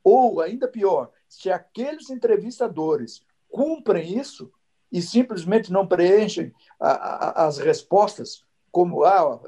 ou 0.03 0.41
ainda 0.41 0.67
pior, 0.67 1.11
se 1.27 1.49
aqueles 1.49 2.09
entrevistadores 2.09 3.25
cumprem 3.49 4.19
isso 4.19 4.51
e 4.93 5.01
simplesmente 5.01 5.73
não 5.73 5.87
preenchem 5.87 6.53
a, 6.79 6.91
a, 6.91 7.47
as 7.47 7.57
respostas, 7.57 8.43
como 8.71 9.03
ah, 9.03 9.41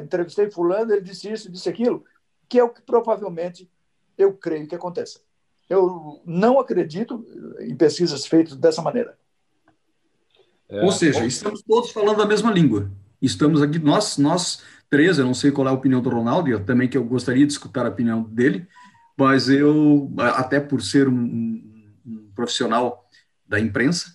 entrevistei 0.00 0.48
fulano, 0.48 0.92
ele 0.92 1.02
disse 1.02 1.30
isso, 1.30 1.50
disse 1.50 1.68
aquilo, 1.68 2.04
que 2.48 2.60
é 2.60 2.62
o 2.62 2.70
que 2.70 2.80
provavelmente 2.80 3.68
eu 4.16 4.32
creio 4.32 4.68
que 4.68 4.74
aconteça. 4.74 5.18
Eu 5.68 6.22
não 6.24 6.60
acredito 6.60 7.26
em 7.58 7.74
pesquisas 7.74 8.24
feitas 8.24 8.56
dessa 8.56 8.80
maneira. 8.80 9.18
É, 10.68 10.84
Ou 10.84 10.92
seja, 10.92 11.26
estamos 11.26 11.62
todos 11.62 11.90
falando 11.90 12.22
a 12.22 12.26
mesma 12.26 12.52
língua. 12.52 12.88
Estamos 13.20 13.62
aqui, 13.62 13.80
nós, 13.80 14.16
nós 14.16 14.62
três, 14.88 15.18
eu 15.18 15.24
não 15.24 15.34
sei 15.34 15.50
qual 15.50 15.66
é 15.66 15.70
a 15.70 15.74
opinião 15.74 16.00
do 16.00 16.10
Ronaldo, 16.10 16.48
eu 16.48 16.64
também 16.64 16.88
que 16.88 16.96
eu 16.96 17.04
gostaria 17.04 17.44
de 17.44 17.52
escutar 17.52 17.84
a 17.84 17.88
opinião 17.88 18.22
dele, 18.22 18.68
mas 19.16 19.48
eu, 19.48 20.12
até 20.18 20.60
por 20.60 20.80
ser 20.82 21.08
um, 21.08 21.14
um, 21.14 21.92
um 22.06 22.30
profissional 22.34 23.08
da 23.46 23.58
imprensa, 23.58 24.14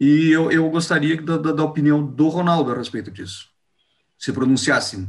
e 0.00 0.30
eu, 0.30 0.50
eu 0.50 0.68
gostaria 0.70 1.20
da, 1.20 1.36
da, 1.36 1.52
da, 1.52 1.64
opinião 1.64 2.04
do 2.04 2.28
Ronaldo 2.28 2.70
a 2.70 2.76
respeito 2.76 3.10
disso. 3.10 3.48
Se 4.16 4.32
pronunciasse. 4.32 5.06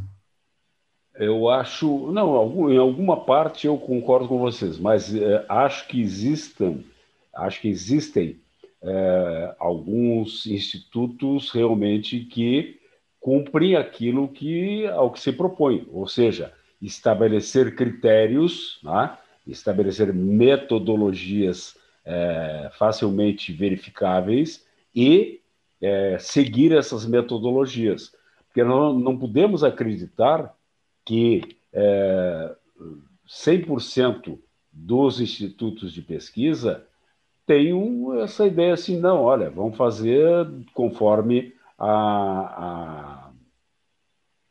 Eu 1.15 1.49
acho, 1.49 2.11
não, 2.11 2.71
em 2.71 2.77
alguma 2.77 3.25
parte 3.25 3.67
eu 3.67 3.77
concordo 3.77 4.27
com 4.27 4.39
vocês, 4.39 4.79
mas 4.79 5.13
é, 5.13 5.45
acho 5.49 5.87
que 5.87 6.01
existam, 6.01 6.79
acho 7.35 7.61
que 7.61 7.67
existem 7.67 8.39
é, 8.81 9.55
alguns 9.59 10.45
institutos 10.45 11.51
realmente 11.51 12.21
que 12.21 12.79
cumprem 13.19 13.75
aquilo 13.75 14.29
que 14.29 14.87
ao 14.87 15.11
que 15.11 15.19
se 15.19 15.33
propõe, 15.33 15.85
ou 15.91 16.07
seja, 16.07 16.53
estabelecer 16.81 17.75
critérios, 17.75 18.79
né? 18.81 19.17
estabelecer 19.45 20.13
metodologias 20.13 21.75
é, 22.05 22.71
facilmente 22.77 23.51
verificáveis 23.51 24.65
e 24.99 25.39
é, 25.81 26.17
seguir 26.19 26.73
essas 26.73 27.05
metodologias. 27.05 28.13
Porque 28.47 28.65
não, 28.65 28.99
não 28.99 29.17
podemos 29.17 29.63
acreditar 29.63 30.53
que 31.05 31.57
é, 31.71 32.53
100% 33.25 34.37
dos 34.69 35.21
institutos 35.21 35.93
de 35.93 36.01
pesquisa 36.01 36.85
tenham 37.45 38.19
essa 38.19 38.45
ideia 38.45 38.73
assim, 38.73 38.99
não, 38.99 39.21
olha, 39.23 39.49
vamos 39.49 39.77
fazer 39.77 40.45
conforme 40.73 41.53
a, 41.77 41.91
a, 42.59 43.31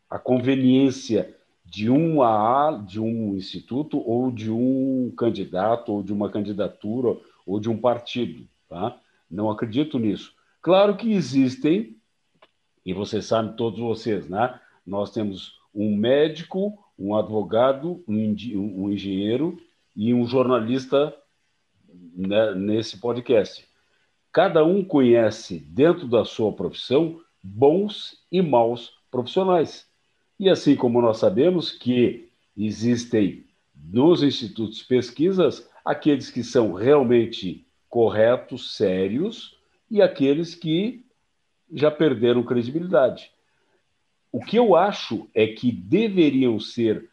a 0.09 0.19
conveniência 0.19 1.37
de 1.63 1.91
um 1.91 2.23
a 2.23 2.73
de 2.73 2.99
um 2.99 3.37
instituto 3.37 3.99
ou 3.99 4.31
de 4.31 4.51
um 4.51 5.13
candidato 5.15 5.93
ou 5.93 6.03
de 6.03 6.13
uma 6.13 6.31
candidatura 6.31 7.19
ou 7.47 7.61
de 7.61 7.69
um 7.69 7.77
partido, 7.77 8.49
tá? 8.67 8.99
Não 9.31 9.51
acredito 9.51 9.99
nisso. 9.99 10.38
Claro 10.61 10.97
que 10.97 11.13
existem, 11.13 11.97
e 12.85 12.93
vocês 12.93 13.27
sabem, 13.27 13.53
todos 13.53 13.79
vocês, 13.79 14.29
né? 14.29 14.59
Nós 14.87 15.11
temos 15.11 15.59
um 15.75 15.95
médico, 15.97 16.77
um 16.99 17.15
advogado, 17.15 18.03
um, 18.09 18.91
engenheiro 18.91 19.61
e 19.95 20.13
um 20.13 20.27
jornalista 20.27 21.15
né, 22.17 22.55
nesse 22.55 22.99
podcast. 22.99 23.67
Cada 24.33 24.65
um 24.65 24.85
conhece, 24.85 25.59
dentro 25.61 26.07
da 26.09 26.25
sua 26.25 26.53
profissão, 26.53 27.21
bons 27.43 28.25
e 28.31 28.43
maus 28.43 28.93
profissionais. 29.11 29.87
E 30.39 30.49
assim 30.49 30.75
como 30.75 31.01
nós 31.01 31.19
sabemos 31.19 31.71
que 31.71 32.29
existem 32.57 33.47
nos 33.75 34.23
institutos 34.23 34.79
de 34.79 34.85
pesquisas 34.85 35.69
aqueles 35.85 36.31
que 36.31 36.43
são 36.43 36.73
realmente 36.73 37.67
corretos, 37.89 38.77
sérios, 38.77 39.58
e 39.91 40.03
aqueles 40.03 40.55
que 40.55 41.05
já 41.73 41.91
perderam 41.91 42.43
credibilidade. 42.43 43.31
O 44.31 44.41
que 44.41 44.57
eu 44.57 44.77
acho 44.77 45.29
é 45.35 45.47
que 45.47 45.73
deveriam 45.73 46.59
ser 46.61 47.11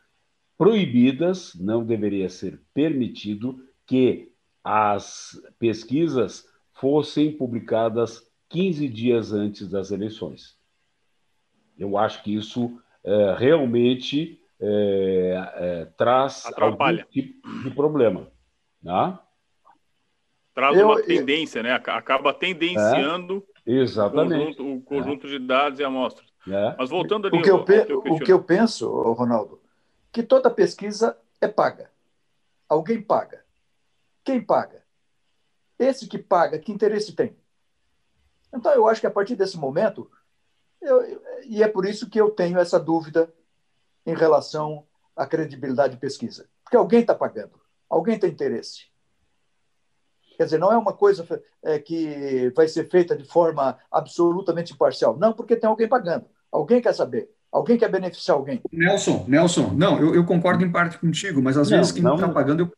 proibidas, 0.58 1.54
não 1.56 1.84
deveria 1.86 2.30
ser 2.30 2.62
permitido 2.74 3.64
que 3.86 4.32
as 4.64 5.40
pesquisas 5.60 6.48
fossem 6.74 7.32
publicadas 7.32 8.22
15 8.50 8.88
dias 8.90 9.32
antes 9.32 9.70
das 9.70 9.92
eleições. 9.92 10.58
Eu 11.78 11.98
acho 11.98 12.24
que 12.24 12.34
isso 12.34 12.80
é, 13.04 13.36
realmente 13.38 14.40
é, 14.60 15.52
é, 15.56 15.86
traz 15.98 16.46
Atrapalha. 16.46 17.02
algum 17.02 17.12
tipo 17.12 17.64
de 17.64 17.72
problema. 17.72 18.28
Né? 18.82 19.20
Traz 20.56 20.78
eu, 20.78 20.88
uma 20.88 21.02
tendência, 21.04 21.60
eu... 21.60 21.64
né? 21.64 21.74
Acaba 21.74 22.34
tendenciando 22.34 23.46
é, 23.66 23.72
exatamente. 23.74 24.54
o 24.54 24.56
conjunto, 24.56 24.76
o 24.76 24.82
conjunto 24.82 25.28
é. 25.28 25.30
de 25.30 25.40
dados 25.40 25.80
e 25.80 25.84
amostras. 25.84 26.28
É. 26.48 26.76
Mas 26.78 26.90
voltando 26.90 27.28
ali 27.28 27.38
o 27.38 27.42
que, 27.42 27.52
eu, 27.52 27.64
pe... 27.64 27.94
o 27.94 28.20
que 28.20 28.32
eu 28.32 28.42
penso, 28.42 28.90
Ronaldo, 28.90 29.62
que 30.12 30.24
toda 30.24 30.50
pesquisa 30.50 31.18
é 31.42 31.48
paga. 31.48 31.92
Alguém 32.70 33.02
paga. 33.02 33.44
Quem 34.24 34.42
paga? 34.42 34.84
Esse 35.78 36.08
que 36.08 36.18
paga, 36.18 36.58
que 36.58 36.72
interesse 36.72 37.14
tem? 37.14 37.36
Então, 38.54 38.72
eu 38.72 38.88
acho 38.88 39.02
que 39.02 39.08
a 39.08 39.12
partir 39.12 39.36
desse 39.36 39.58
momento, 39.58 40.10
eu, 40.82 41.22
e 41.46 41.62
é 41.62 41.68
por 41.68 41.86
isso 41.86 42.10
que 42.10 42.20
eu 42.20 42.32
tenho 42.32 42.58
essa 42.58 42.80
dúvida 42.80 43.32
em 44.06 44.16
relação 44.16 44.88
à 45.16 45.26
credibilidade 45.26 45.96
de 45.96 46.00
pesquisa. 46.00 46.48
Porque 46.64 46.78
alguém 46.78 47.02
está 47.02 47.14
pagando, 47.14 47.60
alguém 47.90 48.18
tem 48.18 48.32
interesse. 48.32 48.86
Quer 50.36 50.46
dizer, 50.46 50.60
não 50.60 50.72
é 50.72 50.78
uma 50.78 50.94
coisa 50.94 51.26
é, 51.64 51.80
que 51.80 52.52
vai 52.56 52.68
ser 52.68 52.90
feita 52.90 53.16
de 53.16 53.26
forma 53.26 53.78
absolutamente 53.92 54.74
imparcial. 54.74 55.18
Não, 55.18 55.34
porque 55.34 55.56
tem 55.56 55.70
alguém 55.70 55.88
pagando. 55.88 56.26
Alguém 56.52 56.82
quer 56.82 56.94
saber. 56.94 57.30
Alguém 57.52 57.78
quer 57.78 57.90
beneficiar 57.90 58.38
alguém. 58.38 58.62
Nelson, 58.72 59.26
Nelson, 59.28 59.72
não, 59.76 60.00
eu, 60.00 60.14
eu 60.14 60.26
concordo 60.26 60.64
em 60.64 60.72
parte 60.72 60.98
contigo, 61.00 61.42
mas 61.42 61.58
às 61.58 61.70
não, 61.70 61.78
vezes 61.78 61.94
quem 61.94 62.04
está 62.06 62.28
pagando 62.28 62.64
eu, 62.64 62.72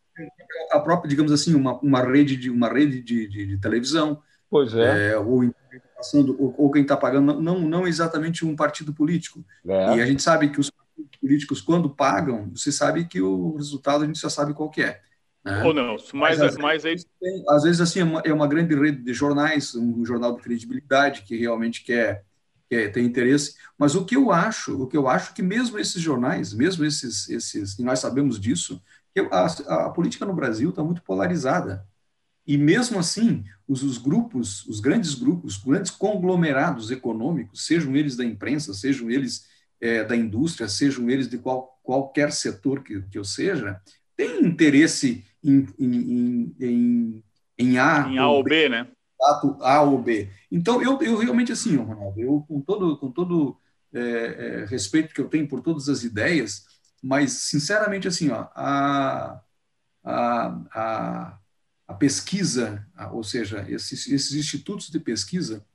a 0.72 0.80
própria, 0.80 1.10
digamos 1.10 1.32
assim, 1.32 1.56
uma, 1.56 1.80
uma 1.80 2.02
rede 2.02 2.36
de 2.36 2.50
uma 2.50 2.70
rede 2.72 3.02
de, 3.02 3.28
de, 3.28 3.46
de 3.48 3.58
televisão. 3.58 4.22
Pois 4.50 4.74
é. 4.76 5.12
é 5.12 5.18
ou, 5.18 5.44
passando, 5.96 6.36
ou, 6.40 6.54
ou 6.58 6.72
quem 6.72 6.84
está 6.84 6.96
pagando, 6.96 7.42
não, 7.42 7.60
não 7.60 7.88
exatamente 7.88 8.46
um 8.46 8.56
partido 8.56 8.94
político. 8.94 9.44
É. 9.68 9.98
E 9.98 10.02
a 10.02 10.06
gente 10.06 10.22
sabe 10.22 10.50
que 10.50 10.60
os 10.60 10.70
partidos 10.70 11.20
políticos, 11.20 11.62
quando 11.62 11.90
pagam, 11.90 12.50
você 12.56 12.72
sabe 12.72 13.06
que 13.06 13.22
o 13.22 13.56
resultado 13.56 14.04
a 14.04 14.08
gente 14.08 14.20
já 14.20 14.30
sabe 14.30 14.54
qual 14.54 14.70
que 14.70 14.84
é. 14.84 15.02
Né? 15.48 15.64
Ou 15.64 15.74
não, 15.74 15.96
mas, 16.14 16.40
mas, 16.40 16.58
mas 16.58 16.86
aí... 16.86 16.96
às 17.48 17.64
vezes 17.64 17.80
assim 17.80 18.02
é 18.02 18.04
uma, 18.04 18.22
é 18.26 18.34
uma, 18.34 18.48
grande 18.48 18.76
rede 18.76 19.02
de 19.02 19.14
jornais, 19.14 19.74
um 19.76 20.06
jornal 20.06 20.36
de 20.36 20.42
credibilidade 20.42 21.22
que 21.22 21.38
realmente 21.38 21.86
quer, 21.86 22.26
quer 22.70 22.92
tem 22.92 23.06
interesse. 23.06 23.56
Mas 23.78 23.96
o 23.96 24.04
que 24.04 24.18
eu 24.18 24.30
acho, 24.30 24.84
o 24.84 24.88
que 24.88 24.98
eu 24.98 25.08
acho 25.08 25.34
que 25.34 25.42
mesmo 25.42 25.80
esses 25.80 26.02
jornais, 26.02 26.54
mesmo 26.54 26.84
esses, 26.84 27.30
esses, 27.30 27.80
e 27.80 27.84
nós 27.84 28.00
sabemos 28.00 28.38
disso, 28.38 28.84
que 29.16 29.22
a, 29.32 29.46
a 29.86 29.90
política 29.90 30.26
no 30.26 30.34
Brasil 30.34 30.70
está 30.70 30.84
muito 30.84 31.02
polarizada. 31.02 31.88
E 32.46 32.58
mesmo 32.58 33.00
assim, 33.00 33.46
os, 33.66 33.84
os, 33.84 33.98
grupos, 33.98 34.66
os 34.66 34.82
grandes 34.82 35.16
grupos, 35.16 35.56
os 35.56 35.64
grandes 35.64 35.92
conglomerados 35.92 36.92
econômicos, 36.92 37.66
sejam 37.66 37.96
eles 37.96 38.18
da 38.18 38.26
imprensa, 38.26 38.74
sejam 38.74 39.10
eles 39.10 39.46
é, 39.80 40.04
da 40.04 40.16
indústria, 40.16 40.68
sejam 40.68 41.10
eles 41.10 41.30
de 41.30 41.38
qual, 41.38 41.80
qualquer 41.84 42.34
setor 42.34 42.84
que, 42.84 43.02
que 43.04 43.18
eu 43.18 43.24
seja, 43.24 43.80
tem 44.18 44.44
interesse 44.44 45.24
em, 45.44 45.68
em, 45.80 46.56
em, 46.60 47.24
em 47.58 47.78
A, 47.80 48.08
em 48.10 48.18
A 48.18 48.28
ou 48.28 48.44
B, 48.44 48.50
B 48.50 48.70
né? 48.70 48.88
A 49.62 49.82
ou 49.82 50.02
B. 50.02 50.30
Então, 50.52 50.82
eu, 50.82 51.02
eu 51.02 51.18
realmente, 51.18 51.52
assim, 51.52 51.76
Ronaldo, 51.76 52.20
eu 52.20 52.46
com 52.48 52.62
todo, 52.62 52.98
com 52.98 53.12
todo 53.12 53.58
é, 53.94 54.00
é, 54.00 54.66
respeito 54.66 55.14
que 55.14 55.22
eu 55.22 55.28
tenho 55.28 55.48
por 55.48 55.62
todas 55.62 55.90
as 55.90 56.04
ideias, 56.04 56.66
mas, 57.02 57.32
sinceramente, 57.32 58.08
assim, 58.08 58.30
ó, 58.30 58.48
a, 58.56 59.42
a, 60.04 60.62
a, 60.74 61.40
a 61.88 61.94
pesquisa, 61.96 62.86
ou 63.12 63.24
seja, 63.24 63.66
esses, 63.70 64.08
esses 64.08 64.34
institutos 64.34 64.90
de 64.90 65.00
pesquisa, 65.00 65.66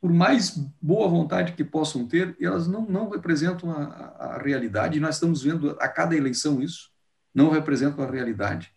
por 0.00 0.12
mais 0.12 0.50
boa 0.80 1.08
vontade 1.08 1.52
que 1.52 1.64
possam 1.64 2.06
ter, 2.06 2.36
elas 2.40 2.66
não, 2.66 2.84
não 2.84 3.08
representam 3.08 3.70
a, 3.70 3.84
a, 3.84 4.42
realidade, 4.42 5.00
nós 5.00 5.14
estamos 5.14 5.42
vendo 5.42 5.76
a 5.80 5.88
cada 5.88 6.16
eleição 6.16 6.60
isso, 6.60 6.90
não 7.32 7.50
representam 7.50 8.04
a 8.04 8.10
realidade 8.10 8.74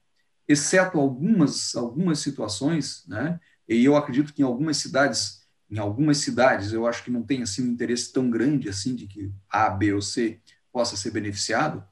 exceto 0.47 0.99
algumas, 0.99 1.75
algumas 1.75 2.19
situações, 2.19 3.03
né? 3.07 3.39
E 3.67 3.83
eu 3.83 3.95
acredito 3.95 4.33
que 4.33 4.41
em 4.41 4.45
algumas 4.45 4.77
cidades, 4.77 5.41
em 5.69 5.79
algumas 5.79 6.17
cidades, 6.19 6.71
eu 6.71 6.85
acho 6.85 7.03
que 7.03 7.11
não 7.11 7.23
tem 7.23 7.41
assim 7.41 7.63
um 7.63 7.71
interesse 7.71 8.13
tão 8.13 8.29
grande 8.29 8.69
assim 8.69 8.95
de 8.95 9.07
que 9.07 9.31
A, 9.49 9.69
B 9.69 9.93
ou 9.93 10.01
C 10.01 10.39
possa 10.71 10.95
ser 10.95 11.11
beneficiado, 11.11 11.83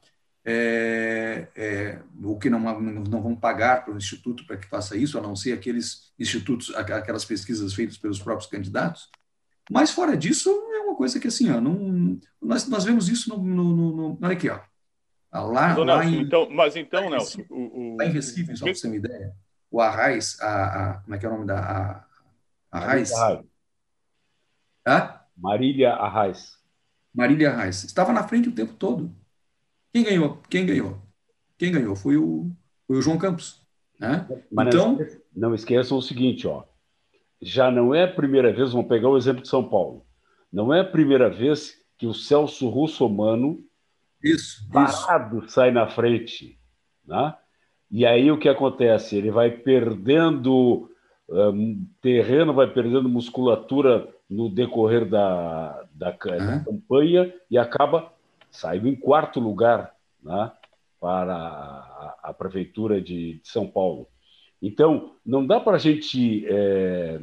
é, 0.44 1.48
é, 1.56 2.02
ou 2.22 2.38
que 2.38 2.50
não, 2.50 2.60
não 2.60 3.22
vão 3.22 3.34
pagar 3.34 3.84
para 3.84 3.94
o 3.94 3.96
instituto 3.96 4.46
para 4.46 4.58
que 4.58 4.68
faça 4.68 4.96
isso, 4.96 5.18
a 5.18 5.22
não 5.22 5.34
ser 5.34 5.52
aqueles 5.52 6.12
institutos, 6.18 6.74
aquelas 6.74 7.24
pesquisas 7.24 7.72
feitas 7.74 7.96
pelos 7.96 8.20
próprios 8.20 8.50
candidatos. 8.50 9.08
Mas 9.70 9.90
fora 9.90 10.16
disso, 10.16 10.50
é 10.50 10.80
uma 10.80 10.94
coisa 10.94 11.18
que 11.18 11.28
assim, 11.28 11.50
ó, 11.50 11.60
não, 11.60 12.20
nós, 12.40 12.68
nós 12.68 12.84
vemos 12.84 13.08
isso 13.08 13.30
no, 13.30 13.42
no, 13.42 13.76
no, 13.76 13.96
no 13.96 14.18
olha 14.22 14.34
aqui, 14.34 14.50
ó, 14.50 14.60
lá, 15.42 15.72
então, 15.72 15.84
lá 15.84 15.96
Nelson, 15.98 16.16
em, 16.16 16.22
então, 16.22 16.50
mas 16.50 16.76
então, 16.76 17.10
Nelson, 17.10 17.44
o, 17.50 17.94
o, 17.94 17.96
lá 17.96 18.06
em 18.06 18.10
Recife, 18.10 18.56
só 18.56 18.64
para 18.64 18.74
você 18.74 18.82
ter 18.82 18.88
uma 18.88 18.96
ideia, 18.96 19.34
o 19.70 19.80
Arraiz, 19.80 20.40
a, 20.40 20.90
a, 20.90 20.94
como 21.00 21.14
é 21.14 21.18
que 21.18 21.26
é 21.26 21.28
o 21.28 21.32
nome 21.32 21.46
da 21.46 22.06
a, 22.70 22.78
Arraiz? 22.78 23.12
Hã? 24.86 25.20
Marília 25.36 25.94
Arraiz. 25.94 26.58
Marília 27.12 27.50
Arraiz. 27.50 27.84
Estava 27.84 28.12
na 28.12 28.26
frente 28.26 28.48
o 28.48 28.54
tempo 28.54 28.74
todo. 28.74 29.14
Quem 29.92 30.04
ganhou? 30.04 30.40
Quem 30.48 30.66
ganhou? 30.66 31.00
Quem 31.58 31.72
ganhou 31.72 31.96
foi 31.96 32.16
o, 32.16 32.50
foi 32.86 32.98
o 32.98 33.02
João 33.02 33.18
Campos. 33.18 33.62
Né? 33.98 34.26
Mas 34.52 34.68
então, 34.68 34.98
não 35.34 35.54
esqueçam 35.54 35.98
o 35.98 36.02
seguinte, 36.02 36.46
ó. 36.46 36.64
Já 37.40 37.70
não 37.70 37.94
é 37.94 38.04
a 38.04 38.12
primeira 38.12 38.52
vez, 38.52 38.72
vamos 38.72 38.88
pegar 38.88 39.08
o 39.08 39.16
exemplo 39.16 39.42
de 39.42 39.48
São 39.48 39.68
Paulo. 39.68 40.04
Não 40.52 40.72
é 40.72 40.80
a 40.80 40.84
primeira 40.84 41.28
vez 41.28 41.70
que 41.70 41.84
que 42.04 42.06
o 42.06 42.14
Celso 42.14 42.68
Russomano, 42.68 43.64
isso, 44.24 44.66
parado, 44.72 45.38
isso. 45.40 45.48
sai 45.50 45.70
na 45.70 45.86
frente. 45.86 46.58
Né? 47.06 47.34
E 47.90 48.06
aí 48.06 48.30
o 48.30 48.38
que 48.38 48.48
acontece? 48.48 49.16
Ele 49.16 49.30
vai 49.30 49.50
perdendo 49.50 50.90
um, 51.28 51.86
terreno, 52.00 52.52
vai 52.52 52.66
perdendo 52.66 53.08
musculatura 53.08 54.08
no 54.28 54.48
decorrer 54.48 55.08
da, 55.08 55.86
da, 55.94 56.10
da 56.10 56.60
campanha 56.64 57.32
e 57.50 57.58
acaba 57.58 58.12
saindo 58.50 58.88
em 58.88 58.94
quarto 58.94 59.40
lugar 59.40 59.94
né, 60.22 60.50
para 61.00 61.34
a, 61.34 62.16
a 62.22 62.32
Prefeitura 62.32 63.00
de, 63.00 63.34
de, 63.34 63.48
São 63.48 63.66
Paulo. 63.66 64.08
Então, 64.62 65.12
não 65.24 65.46
dá 65.46 65.60
para 65.60 65.76
a 65.76 65.78
gente, 65.78 66.46
é, 66.48 67.20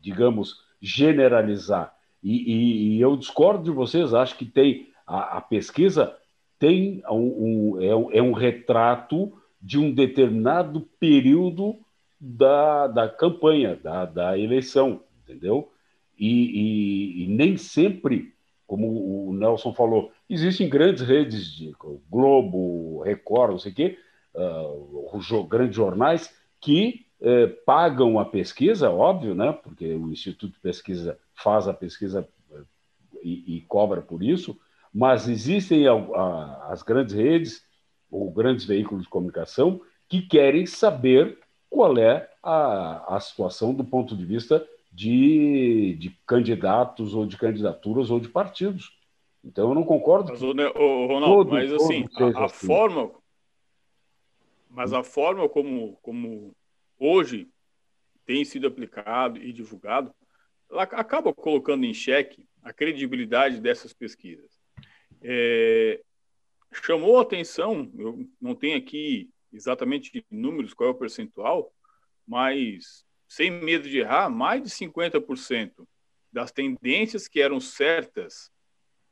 digamos, 0.00 0.62
generalizar. 0.80 1.94
E, 2.22 2.32
e, 2.32 2.96
e, 2.96 3.00
eu 3.00 3.16
discordo 3.16 3.64
de 3.64 3.70
vocês, 3.70 4.14
acho 4.14 4.36
que 4.36 4.46
tem 4.46 4.88
a, 5.06 5.36
a 5.36 5.40
pesquisa 5.40 6.16
tem 6.58 7.02
um, 7.08 7.76
um, 7.76 7.82
é, 7.82 7.94
um, 7.94 8.12
é 8.12 8.22
um 8.22 8.32
retrato 8.32 9.32
de 9.60 9.78
um 9.78 9.92
determinado 9.92 10.80
período 10.98 11.76
da, 12.20 12.86
da 12.86 13.08
campanha, 13.08 13.76
da, 13.76 14.04
da 14.04 14.38
eleição, 14.38 15.02
entendeu? 15.22 15.70
E, 16.18 16.26
e, 16.26 17.24
e, 17.24 17.26
nem 17.28 17.56
sempre, 17.56 18.34
como 18.66 19.28
o 19.28 19.32
Nelson 19.32 19.72
falou, 19.72 20.10
existem 20.28 20.68
grandes 20.68 21.02
redes 21.02 21.52
de 21.52 21.72
Globo, 22.10 23.02
Record, 23.02 23.52
não 23.52 23.58
sei 23.58 23.72
o 23.72 23.74
quê, 23.74 23.98
uh, 24.34 25.44
grandes 25.48 25.76
jornais 25.76 26.34
que 26.60 27.06
uh, 27.20 27.48
pagam 27.64 28.18
a 28.18 28.24
pesquisa, 28.24 28.90
óbvio, 28.90 29.34
né? 29.34 29.52
Porque 29.52 29.86
o 29.94 30.10
Instituto 30.10 30.54
de 30.54 30.60
Pesquisa 30.60 31.18
faz 31.34 31.68
a 31.68 31.74
pesquisa 31.74 32.28
uh, 32.50 32.66
e, 33.22 33.56
e, 33.56 33.60
cobra 33.62 34.02
por 34.02 34.22
isso, 34.22 34.58
mas 34.92 35.28
existem 35.28 35.86
a, 35.86 35.92
a, 35.92 36.72
as 36.72 36.82
grandes 36.82 37.14
redes 37.14 37.64
ou 38.10 38.30
grandes 38.30 38.64
veículos 38.64 39.04
de 39.04 39.10
comunicação 39.10 39.80
que 40.08 40.22
querem 40.22 40.66
saber 40.66 41.38
qual 41.68 41.98
é 41.98 42.28
a, 42.42 43.16
a 43.16 43.20
situação 43.20 43.74
do 43.74 43.84
ponto 43.84 44.16
de 44.16 44.24
vista 44.24 44.66
de, 44.90 45.96
de 45.98 46.10
candidatos 46.26 47.14
ou 47.14 47.26
de 47.26 47.36
candidaturas 47.36 48.10
ou 48.10 48.18
de 48.18 48.28
partidos. 48.28 48.96
Então 49.44 49.68
eu 49.68 49.74
não 49.74 49.84
concordo. 49.84 50.32
Mas, 50.32 50.42
o, 50.42 50.50
o 50.50 51.06
Ronaldo, 51.06 51.36
todo, 51.36 51.50
mas 51.50 51.72
assim, 51.72 52.06
a, 52.16 52.40
a 52.40 52.44
assim. 52.46 52.66
forma, 52.66 53.10
mas 54.70 54.92
a 54.92 55.04
forma 55.04 55.48
como, 55.48 55.96
como 56.02 56.54
hoje 56.98 57.48
tem 58.26 58.44
sido 58.44 58.66
aplicado 58.66 59.38
e 59.38 59.52
divulgado, 59.52 60.12
ela 60.70 60.82
acaba 60.82 61.32
colocando 61.32 61.84
em 61.84 61.94
xeque 61.94 62.46
a 62.62 62.72
credibilidade 62.72 63.60
dessas 63.60 63.92
pesquisas. 63.92 64.57
É, 65.22 66.00
chamou 66.72 67.18
a 67.18 67.22
atenção, 67.22 67.90
eu 67.98 68.28
não 68.40 68.54
tenho 68.54 68.76
aqui 68.76 69.30
exatamente 69.52 70.24
números, 70.30 70.74
qual 70.74 70.90
é 70.90 70.92
o 70.92 70.98
percentual, 70.98 71.72
mas 72.26 73.04
sem 73.26 73.50
medo 73.50 73.88
de 73.88 73.98
errar, 73.98 74.30
mais 74.30 74.62
de 74.62 74.70
50% 74.70 75.86
das 76.32 76.52
tendências 76.52 77.26
que 77.28 77.40
eram 77.40 77.60
certas 77.60 78.50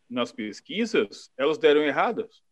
nas 0.08 0.32
pesquisas, 0.32 1.30
elas 1.36 1.58
deram 1.58 1.82
erradas. 1.82 2.42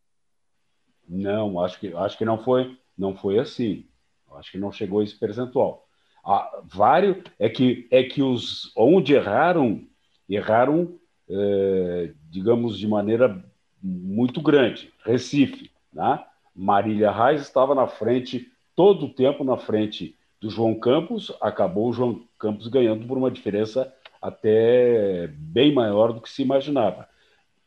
Não, 1.06 1.61
acho 1.61 1.78
que 1.78 1.92
acho 1.94 2.18
que 2.18 2.25
não 2.25 2.42
foi 2.42 2.78
não 2.96 3.14
foi 3.16 3.38
assim. 3.38 3.88
Acho 4.32 4.50
que 4.50 4.58
não 4.58 4.73
chegou 4.73 5.00
a 5.00 5.04
esse 5.04 5.18
percentual. 5.18 5.87
Ah, 6.25 6.62
vários 6.64 7.23
é 7.38 7.49
que 7.49 7.87
é 7.90 8.02
que 8.02 8.23
os 8.23 8.73
onde 8.76 9.14
erraram 9.14 9.87
erraram 10.28 10.99
é, 11.28 12.12
digamos 12.31 12.78
de 12.78 12.87
maneira 12.87 13.45
muito 13.83 14.40
grande. 14.40 14.93
Recife, 15.04 15.71
né? 15.93 16.25
Marília 16.54 17.11
Reis 17.11 17.43
estava 17.43 17.75
na 17.75 17.87
frente 17.87 18.50
todo 18.76 19.06
o 19.06 19.13
tempo 19.13 19.45
na 19.45 19.56
frente 19.56 20.17
do 20.41 20.50
João 20.50 20.75
Campos, 20.75 21.32
acabou 21.41 21.89
o 21.89 21.93
João 21.93 22.23
Campos 22.39 22.69
ganhando 22.69 23.06
por 23.06 23.17
uma 23.17 23.30
diferença 23.30 23.93
até 24.21 25.26
bem 25.28 25.73
maior 25.73 26.13
do 26.13 26.21
que 26.21 26.30
se 26.30 26.43
imaginava. 26.43 27.08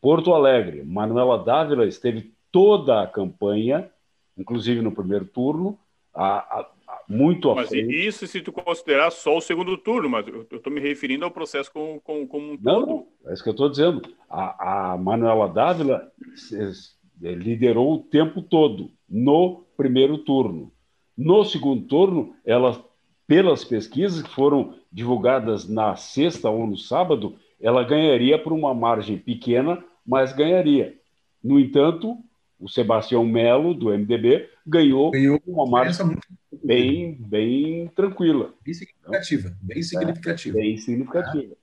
Porto 0.01 0.33
Alegre, 0.33 0.83
Manuela 0.83 1.43
Dávila 1.43 1.85
esteve 1.85 2.33
toda 2.51 3.01
a 3.01 3.07
campanha, 3.07 3.89
inclusive 4.37 4.81
no 4.81 4.91
primeiro 4.91 5.25
turno, 5.25 5.77
a, 6.13 6.59
a, 6.59 6.69
muito 7.07 7.49
à 7.49 7.55
mas 7.55 7.69
frente. 7.69 8.07
isso 8.07 8.27
se 8.27 8.41
tu 8.41 8.51
considerar 8.51 9.11
só 9.11 9.37
o 9.37 9.41
segundo 9.41 9.77
turno, 9.77 10.09
mas 10.09 10.27
eu 10.27 10.41
estou 10.51 10.71
me 10.71 10.81
referindo 10.81 11.23
ao 11.23 11.31
processo 11.31 11.71
como, 11.71 12.01
como, 12.01 12.27
como 12.27 12.51
um 12.51 12.57
não, 12.61 12.79
todo. 12.79 12.87
Não, 12.87 13.07
é 13.27 13.33
isso 13.33 13.43
que 13.43 13.49
eu 13.49 13.53
estou 13.53 13.69
dizendo. 13.69 14.01
A, 14.29 14.93
a 14.93 14.97
Manuela 14.97 15.47
Dávila 15.47 16.11
liderou 17.21 17.93
o 17.93 18.03
tempo 18.03 18.41
todo 18.41 18.91
no 19.09 19.63
primeiro 19.77 20.17
turno. 20.17 20.71
No 21.17 21.43
segundo 21.45 21.87
turno, 21.87 22.35
ela, 22.45 22.83
pelas 23.25 23.63
pesquisas 23.63 24.21
que 24.21 24.29
foram 24.35 24.75
divulgadas 24.91 25.67
na 25.67 25.95
sexta 25.95 26.49
ou 26.49 26.67
no 26.67 26.77
sábado, 26.77 27.37
ela 27.59 27.83
ganharia 27.83 28.37
por 28.37 28.53
uma 28.53 28.73
margem 28.73 29.17
pequena, 29.17 29.83
mas 30.05 30.33
ganharia. 30.33 30.95
No 31.43 31.59
entanto, 31.59 32.17
o 32.59 32.67
Sebastião 32.67 33.25
Melo, 33.25 33.73
do 33.73 33.89
MDB, 33.89 34.49
ganhou, 34.67 35.11
ganhou 35.11 35.41
uma 35.47 35.65
margem 35.65 36.17
bem, 36.63 37.15
bem 37.19 37.87
tranquila. 37.95 38.53
Bem 38.63 38.73
significativa. 38.73 39.57
Bem 39.61 39.81
significativa. 39.81 40.57
É, 40.57 40.61
bem 40.61 40.77
significativa. 40.77 41.53
É. 41.53 41.57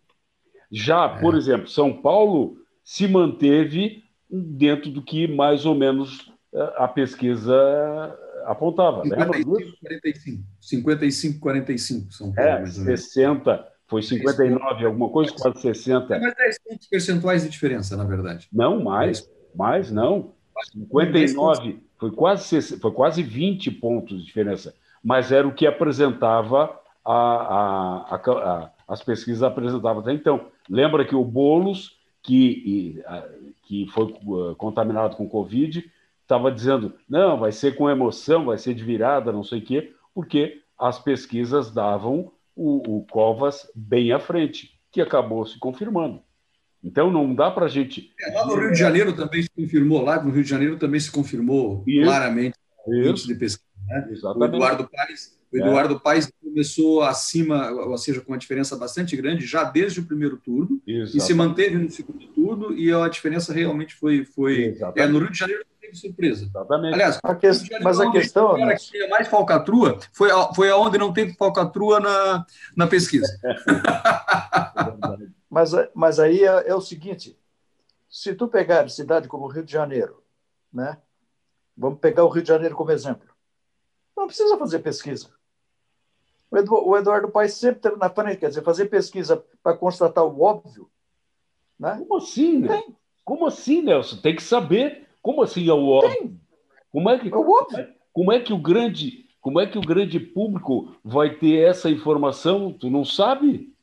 Já, 0.70 1.08
por 1.08 1.34
é. 1.34 1.38
exemplo, 1.38 1.68
São 1.68 1.92
Paulo 1.92 2.56
se 2.82 3.06
manteve 3.06 4.02
dentro 4.30 4.90
do 4.90 5.02
que 5.02 5.28
mais 5.28 5.64
ou 5.64 5.74
menos 5.74 6.32
eh, 6.52 6.74
a 6.76 6.88
pesquisa 6.88 7.54
apontava. 8.46 9.02
55, 9.02 9.78
45. 9.80 10.42
55, 10.60 11.40
45 11.40 12.12
São 12.12 12.32
Paulo. 12.32 12.50
É, 12.50 12.66
60, 12.66 13.68
foi 13.86 14.02
59, 14.02 14.84
alguma 14.84 15.08
coisa, 15.10 15.32
quase 15.32 15.60
60. 15.60 16.18
Mas 16.18 16.34
10 16.34 16.58
pontos 16.64 16.86
percentuais 16.88 17.42
de 17.42 17.48
diferença, 17.48 17.96
na 17.96 18.04
verdade. 18.04 18.48
Não, 18.52 18.82
mais, 18.82 19.28
mais 19.54 19.90
não. 19.90 20.33
59, 20.72 21.80
foi 21.98 22.10
quase, 22.10 22.78
foi 22.78 22.92
quase 22.92 23.22
20 23.22 23.70
pontos 23.72 24.18
de 24.18 24.24
diferença. 24.24 24.74
Mas 25.02 25.32
era 25.32 25.46
o 25.46 25.54
que 25.54 25.66
apresentava 25.66 26.78
a, 27.04 27.14
a, 27.14 28.16
a, 28.16 28.70
as 28.88 29.02
pesquisas 29.02 29.42
apresentavam 29.42 30.02
até 30.02 30.12
então. 30.12 30.46
Lembra 30.68 31.04
que 31.04 31.14
o 31.14 31.24
Boulos, 31.24 31.98
que, 32.22 33.02
que 33.64 33.86
foi 33.88 34.14
uh, 34.24 34.54
contaminado 34.56 35.16
com 35.16 35.28
Covid, 35.28 35.90
estava 36.22 36.50
dizendo, 36.50 36.94
não, 37.08 37.38
vai 37.38 37.52
ser 37.52 37.76
com 37.76 37.90
emoção, 37.90 38.46
vai 38.46 38.58
ser 38.58 38.74
de 38.74 38.82
virada, 38.82 39.30
não 39.32 39.44
sei 39.44 39.58
o 39.58 39.64
quê, 39.64 39.92
porque 40.14 40.62
as 40.78 40.98
pesquisas 40.98 41.70
davam 41.70 42.32
o, 42.56 42.98
o 42.98 43.06
Covas 43.10 43.70
bem 43.74 44.12
à 44.12 44.18
frente, 44.18 44.78
que 44.90 45.00
acabou 45.00 45.44
se 45.44 45.58
confirmando. 45.58 46.22
Então 46.84 47.10
não 47.10 47.34
dá 47.34 47.50
para 47.50 47.64
a 47.64 47.68
gente. 47.68 48.12
É, 48.20 48.30
lá 48.30 48.46
no 48.46 48.56
Rio 48.56 48.72
de 48.72 48.78
Janeiro 48.78 49.14
também 49.14 49.42
se 49.42 49.50
confirmou, 49.50 50.02
lá 50.02 50.22
no 50.22 50.30
Rio 50.30 50.44
de 50.44 50.50
Janeiro 50.50 50.76
também 50.76 51.00
se 51.00 51.10
confirmou 51.10 51.82
Isso. 51.86 52.04
claramente 52.04 52.56
Isso. 52.88 53.26
de 53.26 53.34
pesquisa. 53.34 53.64
Né? 53.88 54.06
O 54.36 54.44
Eduardo 54.44 54.88
Paes, 54.88 55.38
o 55.52 55.56
Eduardo 55.56 55.94
é. 55.94 55.98
Paes 55.98 56.30
começou 56.42 57.02
acima, 57.02 57.70
ou 57.70 57.96
seja, 57.96 58.20
com 58.20 58.32
uma 58.32 58.38
diferença 58.38 58.76
bastante 58.76 59.16
grande, 59.16 59.46
já 59.46 59.64
desde 59.64 60.00
o 60.00 60.04
primeiro 60.04 60.36
turno, 60.36 60.80
Exatamente. 60.86 61.16
e 61.16 61.20
se 61.20 61.34
manteve 61.34 61.76
no 61.76 61.90
segundo 61.90 62.26
turno, 62.28 62.74
e 62.74 62.92
a 62.92 63.08
diferença 63.08 63.52
realmente 63.52 63.94
foi. 63.94 64.24
foi 64.24 64.76
é, 64.94 65.06
no 65.06 65.18
Rio 65.18 65.30
de 65.30 65.38
Janeiro 65.38 65.64
teve 65.80 65.96
surpresa. 65.96 66.44
Exatamente. 66.44 66.94
Aliás, 66.94 67.18
a 67.22 67.34
que... 67.34 67.48
mas 67.82 68.00
a 68.00 68.10
questão. 68.10 68.58
Era 68.58 68.76
que 68.76 68.90
tinha 68.90 69.08
mais 69.08 69.28
falcatrua, 69.28 69.98
foi, 70.12 70.28
foi 70.54 70.70
aonde 70.70 70.98
não 70.98 71.12
teve 71.12 71.34
falcatrua 71.34 72.00
na, 72.00 72.46
na 72.76 72.86
pesquisa. 72.86 73.26
mas, 75.48 75.72
mas 75.94 76.18
aí 76.18 76.44
é, 76.44 76.68
é 76.68 76.74
o 76.74 76.80
seguinte: 76.80 77.38
se 78.08 78.34
tu 78.34 78.48
pegar 78.48 78.88
cidade 78.88 79.28
como 79.28 79.46
Rio 79.46 79.64
de 79.64 79.72
Janeiro, 79.72 80.22
né? 80.72 80.98
Vamos 81.76 81.98
pegar 81.98 82.24
o 82.24 82.28
Rio 82.28 82.42
de 82.42 82.48
Janeiro 82.48 82.76
como 82.76 82.92
exemplo. 82.92 83.28
Não 84.16 84.26
precisa 84.26 84.56
fazer 84.56 84.78
pesquisa. 84.78 85.30
O 86.50 86.96
Eduardo 86.96 87.30
Paes 87.30 87.54
sempre 87.54 87.80
teve 87.80 87.96
na 87.96 88.08
frente, 88.08 88.38
quer 88.38 88.48
dizer, 88.48 88.62
fazer 88.62 88.86
pesquisa 88.86 89.44
para 89.60 89.76
constatar 89.76 90.24
o 90.24 90.40
óbvio. 90.40 90.88
Né? 91.78 91.96
Como 91.98 92.16
assim, 92.16 92.58
né? 92.60 92.68
Tem. 92.68 92.96
Como 93.24 93.46
assim, 93.46 93.82
Nelson? 93.82 94.18
Tem 94.18 94.36
que 94.36 94.42
saber. 94.42 95.08
Como 95.20 95.42
assim 95.42 95.68
é 95.68 95.72
o 95.72 95.88
óbvio? 95.88 96.16
Tem. 96.16 96.40
Como 96.92 97.10
é 97.10 97.18
que, 97.18 97.28
é 97.28 97.36
o 97.36 97.50
óbvio. 97.50 97.92
Como 98.12 98.32
é 98.32 98.38
que 98.38 98.52
o 98.52 98.58
grande, 98.58 99.26
como 99.40 99.58
é 99.58 99.66
que 99.66 99.76
o 99.76 99.80
grande 99.80 100.20
público 100.20 100.94
vai 101.02 101.34
ter 101.34 101.68
essa 101.68 101.90
informação? 101.90 102.72
Tu 102.72 102.88
não 102.88 103.04
sabe. 103.04 103.73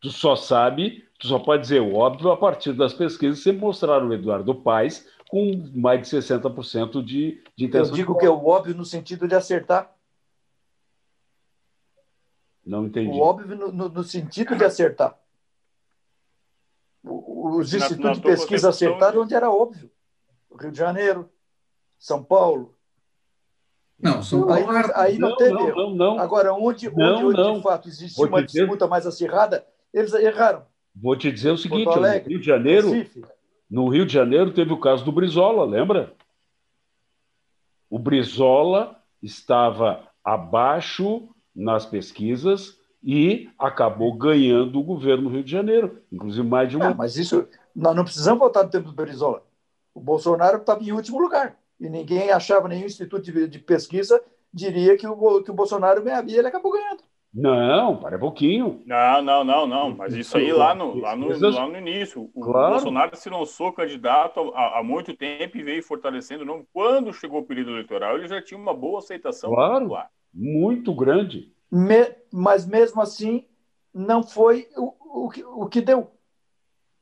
Tu 0.00 0.10
só 0.10 0.36
sabe, 0.36 1.08
tu 1.18 1.26
só 1.26 1.38
pode 1.38 1.62
dizer 1.62 1.80
o 1.80 1.94
óbvio 1.94 2.30
a 2.30 2.36
partir 2.36 2.72
das 2.72 2.94
pesquisas 2.94 3.38
que 3.38 3.42
sempre 3.42 3.60
mostraram 3.60 4.08
o 4.08 4.14
Eduardo 4.14 4.54
Paes 4.54 5.06
com 5.28 5.70
mais 5.74 6.08
de 6.08 6.16
60% 6.16 7.04
de, 7.04 7.42
de 7.56 7.64
intenção. 7.64 7.90
Eu 7.90 7.96
digo 7.96 8.16
que 8.16 8.24
é 8.24 8.30
o 8.30 8.46
óbvio 8.46 8.74
no 8.74 8.84
sentido 8.84 9.26
de 9.26 9.34
acertar. 9.34 9.94
Não 12.64 12.86
entendi. 12.86 13.10
O 13.10 13.20
óbvio 13.20 13.56
no, 13.56 13.72
no, 13.72 13.88
no 13.88 14.04
sentido 14.04 14.54
de 14.54 14.64
acertar. 14.64 15.18
Os 17.02 17.72
institutos 17.72 18.18
de 18.18 18.22
pesquisa 18.22 18.68
acertaram 18.68 19.22
onde 19.22 19.34
era 19.34 19.50
óbvio. 19.50 19.90
Rio 20.60 20.70
de 20.70 20.78
Janeiro, 20.78 21.30
São 21.98 22.22
Paulo. 22.22 22.76
Não, 23.98 24.22
São 24.22 24.46
Paulo. 24.46 24.70
Aí, 24.70 24.90
aí 24.94 25.18
não, 25.18 25.30
não 25.30 25.36
teve. 25.36 25.52
Não, 25.52 25.74
não, 25.74 25.94
não. 25.94 26.18
Agora, 26.18 26.52
onde, 26.52 26.90
não, 26.90 27.28
onde, 27.28 27.36
não. 27.36 27.56
de 27.56 27.62
fato 27.62 27.88
existia 27.88 28.26
uma 28.26 28.42
dizer... 28.42 28.60
disputa 28.60 28.86
mais 28.86 29.06
acirrada, 29.06 29.66
eles 29.92 30.12
erraram. 30.14 30.64
Vou 30.94 31.16
te 31.16 31.30
dizer 31.30 31.50
o 31.50 31.58
seguinte: 31.58 31.88
Alegre, 31.88 32.24
no 32.24 32.30
Rio 32.30 32.40
de 32.40 32.46
Janeiro, 32.46 32.90
Recife. 32.90 33.22
no 33.70 33.88
Rio 33.88 34.06
de 34.06 34.12
Janeiro 34.12 34.52
teve 34.52 34.72
o 34.72 34.80
caso 34.80 35.04
do 35.04 35.12
Brizola, 35.12 35.64
lembra? 35.64 36.14
O 37.88 37.98
Brizola 37.98 38.96
estava 39.22 40.08
abaixo 40.24 41.28
nas 41.54 41.86
pesquisas 41.86 42.78
e 43.02 43.48
acabou 43.58 44.12
ganhando 44.14 44.78
o 44.78 44.84
governo 44.84 45.24
do 45.24 45.34
Rio 45.34 45.44
de 45.44 45.50
Janeiro, 45.50 46.02
inclusive 46.12 46.46
mais 46.46 46.68
de 46.68 46.76
uma. 46.76 46.88
Ah, 46.88 46.94
mas 46.94 47.16
isso 47.16 47.48
nós 47.74 47.94
não 47.94 48.04
precisamos 48.04 48.40
voltar 48.40 48.64
no 48.64 48.70
tempo 48.70 48.88
do 48.88 48.94
Brizola. 48.94 49.42
O 49.94 50.00
Bolsonaro 50.00 50.58
estava 50.58 50.82
em 50.82 50.92
último 50.92 51.18
lugar 51.18 51.56
e 51.80 51.88
ninguém 51.88 52.30
achava 52.30 52.68
nenhum 52.68 52.86
instituto 52.86 53.22
de, 53.22 53.48
de 53.48 53.58
pesquisa 53.58 54.22
diria 54.52 54.96
que 54.96 55.06
o, 55.06 55.42
que 55.42 55.50
o 55.50 55.54
Bolsonaro 55.54 56.02
ganharia 56.02 56.36
e 56.36 56.38
ele 56.38 56.48
acabou 56.48 56.72
ganhando. 56.72 57.02
Não, 57.38 57.96
para 57.96 58.16
um 58.16 58.20
pouquinho. 58.20 58.82
Não, 58.84 59.22
não, 59.22 59.44
não, 59.44 59.66
não. 59.66 59.96
Mas 59.96 60.12
isso 60.12 60.36
aí 60.36 60.52
lá 60.52 60.74
no, 60.74 60.98
lá 60.98 61.14
no, 61.14 61.28
lá 61.50 61.68
no 61.68 61.78
início. 61.78 62.28
O 62.34 62.40
claro. 62.40 62.72
Bolsonaro 62.72 63.16
se 63.16 63.30
lançou 63.30 63.72
candidato 63.72 64.52
há, 64.56 64.80
há, 64.80 64.82
muito 64.82 65.16
tempo 65.16 65.56
e 65.56 65.62
veio 65.62 65.82
fortalecendo 65.82 66.42
o 66.42 66.46
nome. 66.46 66.66
Quando 66.72 67.12
chegou 67.12 67.40
o 67.40 67.46
período 67.46 67.70
eleitoral, 67.70 68.18
ele 68.18 68.26
já 68.26 68.42
tinha 68.42 68.58
uma 68.58 68.74
boa 68.74 68.98
aceitação 68.98 69.50
claro, 69.50 69.82
popular. 69.82 70.10
Muito 70.34 70.92
grande. 70.92 71.52
Me, 71.70 72.12
mas 72.32 72.66
mesmo 72.66 73.00
assim, 73.00 73.46
não 73.94 74.22
foi 74.22 74.66
o, 74.76 75.26
o, 75.26 75.28
que, 75.28 75.44
o 75.44 75.66
que 75.66 75.80
deu. 75.80 76.10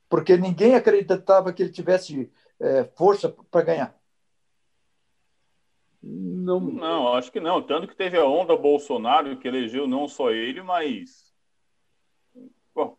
Porque 0.07 0.37
ninguém 0.37 0.75
acreditava 0.75 1.51
que 1.51 1.63
ele 1.63 1.71
tivesse 1.71 2.31
é, 2.59 2.83
força 2.95 3.33
para 3.49 3.65
ganhar. 3.65 3.96
Não... 6.01 6.59
não, 6.59 7.13
acho 7.13 7.31
que 7.31 7.39
não. 7.39 7.61
Tanto 7.61 7.87
que 7.87 7.95
teve 7.95 8.17
a 8.17 8.25
onda 8.25 8.55
Bolsonaro, 8.55 9.37
que 9.37 9.47
elegeu 9.47 9.87
não 9.87 10.07
só 10.07 10.31
ele, 10.31 10.61
mas. 10.61 11.33
Bom, 12.73 12.97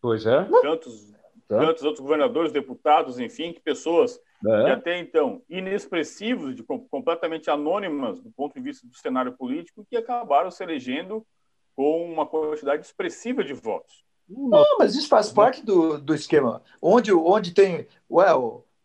pois 0.00 0.24
é. 0.24 0.44
Tantos, 0.62 1.12
tá. 1.48 1.58
tantos 1.58 1.84
outros 1.84 2.00
governadores, 2.00 2.52
deputados, 2.52 3.18
enfim, 3.18 3.52
que 3.52 3.60
pessoas 3.60 4.20
é. 4.46 4.64
que 4.64 4.70
até 4.70 4.98
então 4.98 5.42
inexpressivos, 5.48 6.54
de, 6.54 6.62
completamente 6.62 7.50
anônimas 7.50 8.20
do 8.20 8.30
ponto 8.30 8.54
de 8.54 8.60
vista 8.60 8.86
do 8.86 8.96
cenário 8.96 9.32
político, 9.32 9.86
que 9.88 9.96
acabaram 9.96 10.50
se 10.50 10.62
elegendo 10.62 11.26
com 11.74 12.10
uma 12.10 12.26
quantidade 12.26 12.84
expressiva 12.84 13.42
de 13.44 13.52
votos. 13.52 14.04
Não, 14.28 14.78
mas 14.78 14.94
isso 14.94 15.08
faz 15.08 15.32
parte 15.32 15.64
do, 15.64 15.98
do 15.98 16.14
esquema. 16.14 16.62
Onde, 16.82 17.12
onde 17.12 17.54
tem. 17.54 17.86
Ué, 18.10 18.26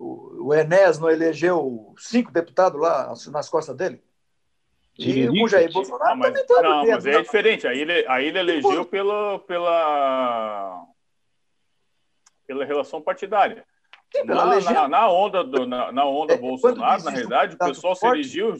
o, 0.04 0.48
o 0.48 0.54
Enéas 0.54 1.00
não 1.00 1.10
elegeu 1.10 1.94
cinco 1.98 2.32
deputados 2.32 2.80
lá 2.80 3.14
nas 3.32 3.50
costas 3.50 3.76
dele? 3.76 4.04
E 4.98 5.28
o 5.28 5.48
Jair 5.48 5.72
Bolsonaro 5.72 6.12
não, 6.12 6.18
mas, 6.18 6.44
também 6.44 6.64
Não, 6.64 6.86
mas 6.86 7.06
é 7.06 7.22
diferente. 7.22 7.68
Aí 7.68 7.80
ele, 7.80 8.06
aí 8.08 8.28
ele 8.28 8.40
elegeu 8.40 8.86
pela, 8.86 9.40
pela, 9.40 10.86
pela 12.46 12.66
relação 12.66 13.02
partidária. 13.02 13.66
Sim, 14.16 14.26
na, 14.26 14.60
na, 14.60 14.88
na, 14.88 15.12
onda, 15.12 15.44
do, 15.44 15.66
na, 15.66 15.92
na 15.92 16.06
onda 16.06 16.36
é, 16.36 16.38
Bolsonaro, 16.38 17.04
na 17.04 17.10
realidade, 17.10 17.56
o 17.56 17.58
pessoal 17.58 17.96
se 17.96 18.06
elegeu 18.06 18.56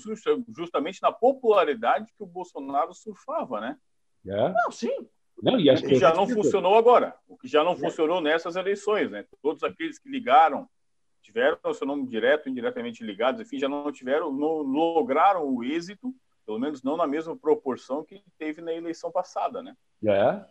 justamente 0.56 1.00
na 1.00 1.12
popularidade 1.12 2.12
que 2.18 2.24
o 2.24 2.26
Bolsonaro 2.26 2.92
surfava, 2.96 3.62
né? 3.62 3.78
É. 4.26 4.50
Não, 4.50 4.72
sim. 4.72 5.08
Não, 5.44 5.60
e 5.60 5.70
o 5.70 5.76
que 5.76 5.96
já 5.96 6.12
não 6.16 6.28
funcionou 6.28 6.76
agora, 6.76 7.16
o 7.28 7.38
que 7.38 7.48
já 7.48 7.64
não 7.64 7.74
é. 7.74 7.78
funcionou 7.78 8.20
nessas 8.20 8.56
eleições, 8.56 9.12
né? 9.12 9.26
Todos 9.44 9.62
aqueles 9.62 10.00
que 10.00 10.10
ligaram 10.10 10.68
tiveram 11.24 11.58
o 11.64 11.74
seu 11.74 11.88
nome 11.88 12.06
direto, 12.06 12.50
indiretamente 12.50 13.04
ligados, 13.04 13.42
enfim, 13.42 13.58
já 13.58 13.70
não 13.70 13.92
tiveram, 13.92 14.32
não 14.32 14.62
lograram 14.62 15.48
o 15.48 15.64
êxito, 15.64 16.14
pelo 16.46 16.60
menos 16.60 16.84
não 16.84 16.98
na 16.98 17.08
mesma 17.08 17.36
proporção 17.36 18.04
que 18.04 18.22
teve 18.38 18.62
na 18.62 18.74
eleição 18.74 19.10
passada, 19.10 19.64
né? 19.64 19.76
É, 20.06 20.44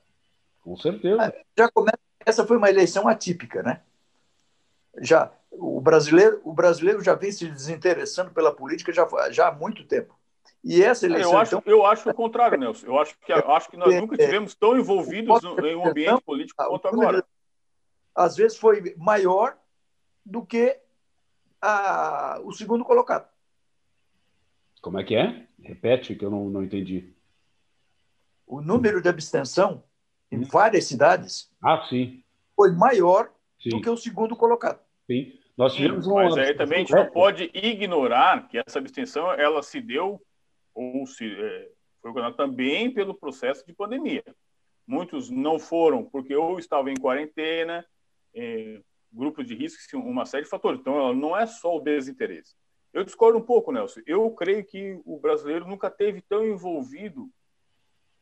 com 0.62 0.76
certeza. 0.76 1.22
Ah, 1.22 1.44
já 1.56 1.70
começa, 1.70 1.98
essa 2.24 2.46
foi 2.46 2.56
uma 2.56 2.70
eleição 2.70 3.06
atípica, 3.06 3.62
né? 3.62 3.82
Já 4.98 5.30
o 5.50 5.80
brasileiro, 5.80 6.40
o 6.44 6.52
brasileiro 6.52 7.02
já 7.02 7.14
vem 7.14 7.30
se 7.30 7.46
desinteressando 7.46 8.30
pela 8.30 8.54
política 8.54 8.92
já, 8.92 9.06
já 9.30 9.48
há 9.48 9.52
muito 9.52 9.84
tempo. 9.84 10.18
E 10.64 10.82
essa 10.82 11.06
eleição, 11.06 11.32
eu 11.32 11.38
acho, 11.38 11.56
então... 11.56 11.72
eu 11.72 11.86
acho 11.86 12.08
o 12.08 12.14
contrário, 12.14 12.58
Nelson. 12.58 12.86
Eu 12.86 12.98
acho 12.98 13.16
que 13.18 13.32
acho 13.32 13.68
que 13.68 13.76
nós 13.76 13.94
nunca 13.94 14.16
tivemos 14.16 14.54
tão 14.54 14.78
envolvidos 14.78 15.42
em 15.42 15.76
um 15.76 15.86
ambiente 15.86 16.22
político 16.22 16.64
quanto 16.64 16.88
agora. 16.88 17.24
Às 18.14 18.36
vezes 18.36 18.56
foi 18.56 18.94
maior 18.96 19.56
do 20.24 20.44
que 20.44 20.78
a, 21.60 22.40
o 22.44 22.52
segundo 22.52 22.84
colocado. 22.84 23.28
Como 24.80 24.98
é 24.98 25.04
que 25.04 25.14
é? 25.14 25.46
Repete, 25.60 26.14
que 26.14 26.24
eu 26.24 26.30
não, 26.30 26.50
não 26.50 26.62
entendi. 26.62 27.14
O 28.46 28.60
número 28.60 29.00
de 29.00 29.08
abstenção 29.08 29.84
em 30.30 30.42
várias 30.42 30.86
cidades 30.86 31.50
ah, 31.62 31.86
sim. 31.88 32.22
foi 32.56 32.72
maior 32.72 33.32
sim. 33.60 33.70
do 33.70 33.80
que 33.80 33.88
o 33.88 33.96
segundo 33.96 34.34
colocado. 34.34 34.80
Sim. 35.06 35.38
Nós 35.56 35.74
tivemos 35.74 36.06
uma... 36.06 36.24
Mas 36.24 36.36
aí 36.38 36.54
também 36.54 36.78
a 36.78 36.80
gente 36.80 36.94
não 36.94 37.10
pode 37.10 37.50
ignorar 37.54 38.48
que 38.48 38.58
essa 38.58 38.78
abstenção 38.78 39.30
ela 39.32 39.62
se 39.62 39.80
deu 39.80 40.20
ou 40.74 41.06
se 41.06 41.26
é, 41.26 41.70
foi 42.00 42.12
também 42.34 42.92
pelo 42.92 43.14
processo 43.14 43.64
de 43.64 43.72
pandemia. 43.72 44.24
Muitos 44.86 45.30
não 45.30 45.58
foram 45.58 46.04
porque 46.04 46.34
ou 46.34 46.58
estavam 46.58 46.90
em 46.90 46.96
quarentena, 46.96 47.86
é, 48.34 48.80
grupos 49.12 49.46
de 49.46 49.54
risco, 49.54 49.98
uma 49.98 50.24
série 50.24 50.44
de 50.44 50.50
fatores. 50.50 50.80
Então, 50.80 51.14
não 51.14 51.36
é 51.36 51.46
só 51.46 51.76
o 51.76 51.80
desinteresse. 51.80 52.54
Eu 52.92 53.04
discordo 53.04 53.38
um 53.38 53.42
pouco, 53.42 53.72
Nelson. 53.72 54.00
Eu 54.06 54.30
creio 54.32 54.64
que 54.64 55.00
o 55.04 55.18
brasileiro 55.18 55.66
nunca 55.66 55.90
teve 55.90 56.20
tão 56.20 56.44
envolvido 56.44 57.30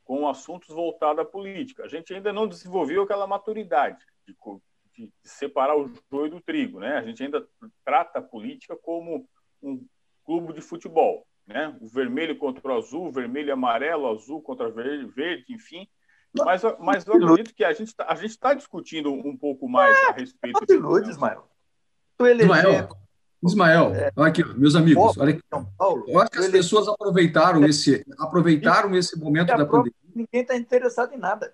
com 0.04 0.28
assuntos 0.28 0.68
voltados 0.68 1.22
à 1.22 1.24
política. 1.24 1.84
A 1.84 1.88
gente 1.88 2.12
ainda 2.12 2.32
não 2.32 2.46
desenvolveu 2.46 3.02
aquela 3.02 3.26
maturidade 3.26 4.04
de, 4.26 4.36
de, 4.94 5.12
separar 5.24 5.76
o 5.76 5.90
joio 6.10 6.30
do 6.30 6.40
trigo, 6.40 6.80
né? 6.80 6.98
A 6.98 7.02
gente 7.02 7.22
ainda 7.22 7.46
trata 7.84 8.18
a 8.18 8.22
política 8.22 8.76
como 8.76 9.28
um 9.62 9.84
clube 10.24 10.52
de 10.52 10.60
futebol, 10.60 11.26
né? 11.46 11.76
O 11.80 11.88
vermelho 11.88 12.36
contra 12.38 12.68
o 12.68 12.76
azul, 12.76 13.10
vermelho 13.10 13.48
e 13.48 13.52
amarelo, 13.52 14.08
azul 14.08 14.40
contra 14.40 14.70
verde 14.70 15.52
enfim. 15.52 15.88
Mas, 16.34 16.62
mas 16.78 17.06
eu 17.06 17.14
acredito 17.14 17.54
que 17.54 17.64
a 17.64 17.72
gente 17.72 17.94
tá, 17.94 18.06
está 18.22 18.54
discutindo 18.54 19.12
um 19.12 19.36
pouco 19.36 19.68
mais 19.68 19.96
a 20.08 20.12
respeito 20.12 20.60
disso. 20.64 20.78
Ilude, 20.78 21.06
né? 21.06 21.12
Ismael. 21.12 21.48
Tu 22.16 22.26
elegeu... 22.26 22.54
Ismael, 22.54 22.88
Ismael 23.42 23.94
é, 23.94 24.12
olha 24.14 24.28
aqui, 24.28 24.44
meus 24.44 24.74
amigos, 24.74 25.16
olha 25.16 25.30
aqui. 25.30 25.42
Paulo, 25.78 26.04
eu 26.06 26.20
acho 26.20 26.30
que 26.30 26.38
as 26.38 26.48
pessoas 26.48 26.86
aproveitaram 26.86 27.64
esse, 27.64 28.04
aproveitaram 28.18 28.94
esse 28.94 29.18
momento 29.18 29.48
da 29.48 29.64
pandemia. 29.64 29.94
Ninguém 30.14 30.42
está 30.42 30.56
interessado 30.56 31.14
em 31.14 31.18
nada. 31.18 31.52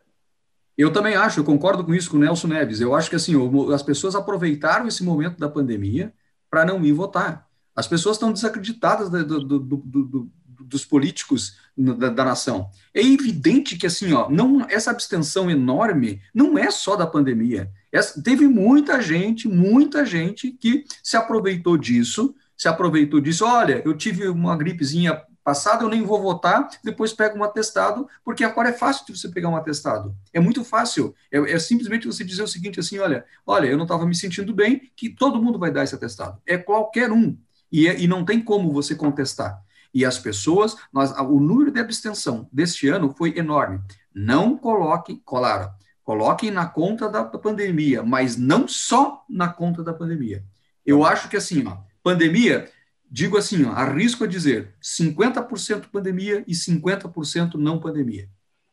Eu 0.77 0.93
também 0.93 1.15
acho, 1.15 1.41
eu 1.41 1.45
concordo 1.45 1.85
com 1.85 1.95
isso 1.95 2.11
com 2.11 2.17
o 2.17 2.21
Nelson 2.21 2.49
Neves. 2.49 2.81
Eu 2.81 2.95
acho 2.95 3.09
que 3.09 3.17
assim, 3.17 3.35
as 3.73 3.83
pessoas 3.83 4.15
aproveitaram 4.15 4.87
esse 4.87 5.03
momento 5.03 5.39
da 5.39 5.49
pandemia 5.49 6.13
para 6.51 6.65
não 6.65 6.85
ir 6.85 6.93
votar. 6.93 7.49
As 7.75 7.87
pessoas 7.87 8.17
estão 8.17 8.33
desacreditadas 8.33 9.09
do, 9.09 9.25
do, 9.25 9.59
do, 9.59 10.31
dos 10.61 10.85
políticos 10.85 11.57
da, 11.77 12.09
da, 12.09 12.25
nação. 12.25 12.71
É 12.95 13.01
evidente 13.01 13.77
que 13.77 13.87
assim, 13.87 14.13
ó, 14.13 14.29
não, 14.31 14.67
essa 14.69 14.91
abstenção 14.91 15.51
enorme 15.51 16.21
não 16.35 16.59
é 16.59 16.71
só 16.71 16.97
da 16.97 17.07
pandemia. 17.07 17.71
Essa, 17.93 18.23
teve 18.23 18.47
muita 18.49 19.01
gente, 19.01 19.49
muita 19.49 20.05
gente 20.05 20.51
que 20.53 20.85
se 21.03 21.17
aproveitou 21.17 21.77
disso, 21.77 22.35
se 22.57 22.69
aproveitou 22.69 23.21
disso. 23.21 23.45
Olha, 23.45 23.83
eu 23.85 23.97
tive 23.97 24.29
uma 24.29 24.57
gripezinha 24.57 25.23
passada, 25.47 25.85
eu 25.85 25.89
nem 25.89 26.03
vou 26.03 26.21
votar, 26.21 26.69
depois 26.83 27.13
pego 27.13 27.39
um 27.39 27.45
atestado, 27.45 28.09
porque 28.25 28.43
agora 28.43 28.71
é 28.71 28.73
fácil 28.73 29.07
de 29.07 29.17
você 29.17 29.29
pegar 29.29 29.49
um 29.49 29.55
atestado. 29.55 30.13
É 30.33 30.41
muito 30.41 30.65
fácil. 30.65 31.15
É, 31.31 31.39
é 31.53 31.59
simplesmente 31.61 32.05
você 32.05 32.25
dizer 32.25 32.43
o 32.43 32.49
seguinte, 32.49 32.81
assim, 32.81 32.99
olha, 32.99 33.25
olha, 33.47 33.69
eu 33.69 33.77
não 33.77 33.85
estava 33.85 34.05
me 34.05 34.15
sentindo 34.17 34.53
bem, 34.53 34.91
que 34.97 35.09
todo 35.09 35.41
mundo 35.41 35.57
vai 35.57 35.71
dar 35.71 35.85
esse 35.85 35.95
atestado. 35.95 36.43
É 36.45 36.59
qualquer 36.59 37.13
um. 37.13 37.39
E, 37.71 37.87
é, 37.87 37.97
e 37.97 38.09
não 38.09 38.25
tem 38.25 38.43
como 38.43 38.73
você 38.73 38.97
contestar. 38.97 39.63
E 39.93 40.05
as 40.05 40.19
pessoas, 40.19 40.77
nós, 40.93 41.13
o 41.19 41.41
número 41.41 41.71
de 41.71 41.81
abstenção 41.81 42.49
deste 42.53 42.89
ano 42.89 43.15
foi 43.17 43.37
enorme. 43.39 43.81
Não 44.15 44.57
coloquem, 44.57 45.21
claro, 45.25 45.71
coloquem 46.03 46.51
na 46.51 46.67
conta 46.67 47.09
da 47.09 47.25
pandemia, 47.25 48.03
mas 48.03 48.37
não 48.37 48.69
só 48.69 49.25
na 49.29 49.49
conta 49.49 49.83
da 49.83 49.93
pandemia. 49.93 50.45
Eu 50.85 51.05
acho 51.05 51.29
que 51.29 51.37
assim, 51.37 51.67
ó, 51.67 51.79
pandemia, 52.03 52.71
digo 53.11 53.37
assim, 53.37 53.65
ó, 53.65 53.73
arrisco 53.73 54.25
a 54.25 54.27
dizer 54.27 54.75
50% 54.81 55.91
pandemia 55.91 56.45
e 56.47 56.53
50% 56.53 57.55
não 57.55 57.81
pandemia. 57.81 58.29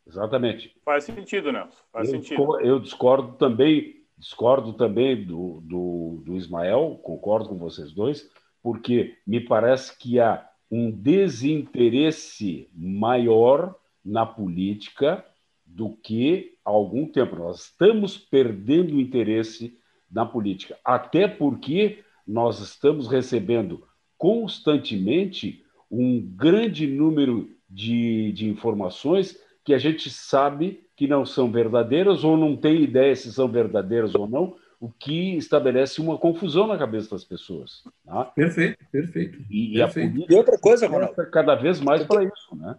Exatamente. 0.07 0.75
Faz 0.83 1.05
sentido, 1.05 1.51
Nelson. 1.51 1.77
Faz 1.91 2.07
eu, 2.07 2.15
sentido. 2.15 2.59
Eu 2.61 2.79
discordo 2.79 3.33
também, 3.37 3.95
discordo 4.17 4.73
também 4.73 5.25
do, 5.25 5.61
do, 5.61 6.21
do 6.25 6.35
Ismael, 6.35 6.99
concordo 7.03 7.49
com 7.49 7.57
vocês 7.57 7.91
dois, 7.91 8.29
porque 8.61 9.17
me 9.25 9.39
parece 9.39 9.97
que 9.97 10.19
há 10.19 10.47
um 10.75 10.89
desinteresse 10.89 12.67
maior 12.73 13.75
na 14.03 14.25
política 14.25 15.23
do 15.63 15.91
que 15.91 16.55
há 16.65 16.71
algum 16.71 17.05
tempo. 17.05 17.35
Nós 17.35 17.65
estamos 17.65 18.17
perdendo 18.17 18.95
o 18.95 18.99
interesse 18.99 19.77
na 20.11 20.25
política. 20.25 20.75
Até 20.83 21.27
porque 21.27 21.99
nós 22.25 22.59
estamos 22.59 23.07
recebendo 23.07 23.83
constantemente 24.17 25.63
um 25.91 26.19
grande 26.19 26.87
número 26.87 27.51
de, 27.69 28.31
de 28.31 28.49
informações 28.49 29.39
que 29.63 29.75
a 29.75 29.77
gente 29.77 30.09
sabe 30.09 30.81
que 30.95 31.07
não 31.07 31.23
são 31.23 31.51
verdadeiras 31.51 32.23
ou 32.23 32.35
não 32.35 32.57
tem 32.57 32.81
ideia 32.81 33.15
se 33.15 33.31
são 33.31 33.47
verdadeiras 33.47 34.15
ou 34.15 34.27
não, 34.27 34.55
o 34.83 34.91
que 34.91 35.37
estabelece 35.37 36.01
uma 36.01 36.17
confusão 36.17 36.67
na 36.67 36.77
cabeça 36.77 37.11
das 37.11 37.23
pessoas. 37.23 37.85
Tá? 38.05 38.25
Perfeito, 38.25 38.85
perfeito. 38.91 39.39
E, 39.49 39.75
perfeito. 39.75 40.17
e, 40.17 40.25
e 40.29 40.35
outra 40.35 40.59
coisa, 40.59 40.87
Ronaldo, 40.87 41.15
cada 41.31 41.55
vez 41.55 41.79
mais 41.79 42.03
para 42.03 42.25
isso, 42.25 42.53
né? 42.53 42.77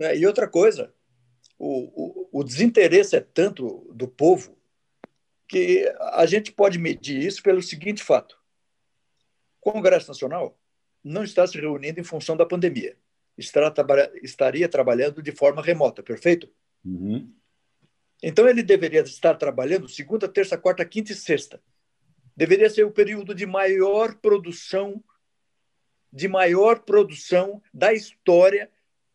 É, 0.00 0.16
e 0.16 0.26
outra 0.26 0.48
coisa, 0.48 0.94
o, 1.58 2.30
o, 2.32 2.40
o 2.40 2.42
desinteresse 2.42 3.16
é 3.16 3.20
tanto 3.20 3.86
do 3.92 4.08
povo 4.08 4.56
que 5.46 5.86
a 6.12 6.24
gente 6.24 6.52
pode 6.52 6.78
medir 6.78 7.22
isso 7.22 7.42
pelo 7.42 7.60
seguinte 7.60 8.02
fato: 8.02 8.38
o 9.60 9.72
Congresso 9.72 10.08
Nacional 10.08 10.58
não 11.04 11.22
está 11.22 11.46
se 11.46 11.60
reunindo 11.60 12.00
em 12.00 12.04
função 12.04 12.34
da 12.34 12.46
pandemia, 12.46 12.96
estará, 13.36 13.70
estaria 14.22 14.66
trabalhando 14.70 15.22
de 15.22 15.32
forma 15.32 15.60
remota, 15.60 16.02
perfeito? 16.02 16.48
Uhum. 16.82 17.30
Então 18.22 18.48
ele 18.48 18.62
deveria 18.62 19.00
estar 19.00 19.34
trabalhando 19.34 19.88
segunda, 19.88 20.28
terça, 20.28 20.58
quarta, 20.58 20.84
quinta 20.84 21.12
e 21.12 21.14
sexta. 21.14 21.62
Deveria 22.36 22.68
ser 22.68 22.84
o 22.84 22.90
período 22.90 23.34
de 23.34 23.46
maior 23.46 24.14
produção, 24.16 25.02
de 26.12 26.28
maior 26.28 26.80
produção 26.80 27.62
da 27.72 27.92
história 27.92 28.70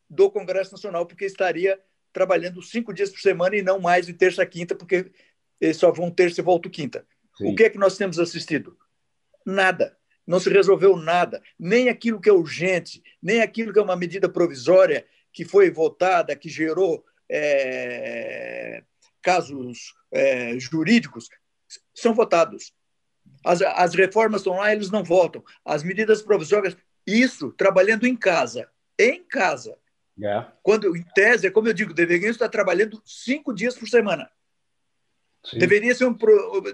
do 0.09 0.29
Congresso 0.29 0.71
Nacional, 0.71 1.05
porque 1.05 1.25
estaria 1.25 1.79
trabalhando 2.11 2.61
cinco 2.61 2.93
dias 2.93 3.09
por 3.09 3.19
semana 3.19 3.55
e 3.55 3.61
não 3.61 3.79
mais 3.79 4.05
de 4.05 4.13
terça, 4.13 4.45
quinta, 4.45 4.75
porque 4.75 5.11
eles 5.59 5.77
só 5.77 5.91
vão 5.91 6.09
terça 6.09 6.41
e 6.41 6.43
voltam 6.43 6.71
quinta. 6.71 7.05
Sim. 7.37 7.51
O 7.51 7.55
que 7.55 7.63
é 7.63 7.69
que 7.69 7.77
nós 7.77 7.97
temos 7.97 8.19
assistido? 8.19 8.77
Nada. 9.45 9.97
Não 10.25 10.39
se 10.39 10.49
resolveu 10.49 10.95
nada. 10.95 11.41
Nem 11.59 11.89
aquilo 11.89 12.19
que 12.19 12.29
é 12.29 12.33
urgente, 12.33 13.03
nem 13.21 13.41
aquilo 13.41 13.71
que 13.71 13.79
é 13.79 13.81
uma 13.81 13.95
medida 13.95 14.27
provisória 14.29 15.05
que 15.31 15.43
foi 15.43 15.69
votada, 15.69 16.35
que 16.35 16.49
gerou 16.49 17.05
é, 17.29 18.83
casos 19.25 19.95
é, 20.11 20.57
jurídicos 20.59 21.27
são 21.95 22.13
votados. 22.13 22.71
As, 23.43 23.59
as 23.63 23.95
reformas 23.95 24.41
estão 24.41 24.57
lá, 24.57 24.71
eles 24.71 24.91
não 24.91 25.03
votam. 25.03 25.43
As 25.65 25.83
medidas 25.83 26.21
provisórias, 26.21 26.77
isso 27.07 27.51
trabalhando 27.51 28.05
em 28.05 28.15
casa. 28.15 28.69
Em 28.99 29.23
casa. 29.23 29.75
É. 30.21 30.45
Quando, 30.61 30.95
em 30.95 31.03
tese, 31.15 31.47
é 31.47 31.51
como 31.51 31.67
eu 31.67 31.73
digo, 31.73 31.91
deveria 31.91 32.29
estar 32.29 32.47
trabalhando 32.49 33.01
cinco 33.03 33.51
dias 33.51 33.75
por 33.75 33.89
semana. 33.89 34.29
Sim. 35.43 35.57
Deveria 35.57 35.93
ser, 35.95 36.05
um, 36.05 36.15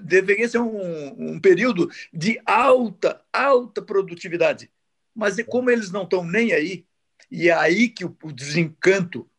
deveria 0.01 0.47
ser 0.47 0.59
um, 0.59 1.33
um 1.33 1.39
período 1.39 1.89
de 2.13 2.39
alta, 2.45 3.21
alta 3.31 3.81
produtividade. 3.81 4.69
Mas 5.15 5.41
como 5.43 5.69
eles 5.69 5.89
não 5.89 6.03
estão 6.03 6.23
nem 6.23 6.51
aí, 6.51 6.85
e 7.29 7.49
é 7.49 7.53
aí 7.53 7.87
que 7.87 8.03
o, 8.03 8.15
o 8.23 8.31
desencanto 8.31 9.29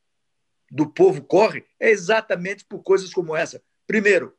do 0.72 0.86
povo 0.86 1.20
corre 1.20 1.66
é 1.78 1.90
exatamente 1.90 2.64
por 2.64 2.82
coisas 2.82 3.12
como 3.12 3.36
essa. 3.36 3.62
Primeiro, 3.86 4.32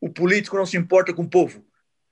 o 0.00 0.08
político 0.08 0.56
não 0.56 0.64
se 0.64 0.78
importa 0.78 1.12
com 1.12 1.24
o 1.24 1.28
povo. 1.28 1.62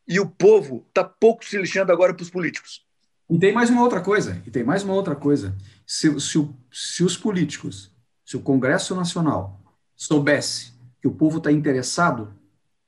E 0.07 0.21
o 0.21 0.29
povo 0.29 0.85
está 0.89 1.03
pouco 1.03 1.43
se 1.45 1.57
lixando 1.57 1.91
agora 1.91 2.13
para 2.13 2.23
os 2.23 2.29
políticos. 2.29 2.85
E 3.31 3.39
tem 3.39 3.53
mais 3.53 3.71
uma 3.71 3.83
outra 3.83 4.03
coisa. 4.03 4.43
E 4.47 4.51
tem 4.51 4.63
mais 4.63 4.83
uma 4.83 4.93
outra 4.93 5.17
coisa. 5.17 5.57
Se, 5.87 6.21
se, 6.21 6.49
se 6.71 7.03
os 7.03 7.17
políticos, 7.17 7.91
se 8.27 8.37
o 8.37 8.43
Congresso 8.43 8.95
Nacional 8.95 9.59
soubesse 9.97 10.75
que 11.01 11.09
o 11.09 11.15
povo 11.15 11.39
está 11.39 11.51
interessado 11.51 12.35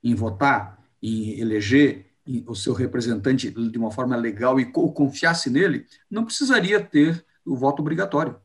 em 0.03 0.13
votar, 0.13 0.79
em 1.01 1.39
eleger 1.39 2.13
o 2.45 2.55
seu 2.55 2.73
representante 2.73 3.49
de 3.49 3.77
uma 3.77 3.89
forma 3.89 4.15
legal 4.15 4.59
e 4.59 4.71
confiasse 4.71 5.49
nele, 5.49 5.87
não 6.09 6.25
precisaria 6.25 6.79
ter 6.79 7.25
o 7.43 7.55
voto 7.55 7.81
obrigatório. 7.81 8.39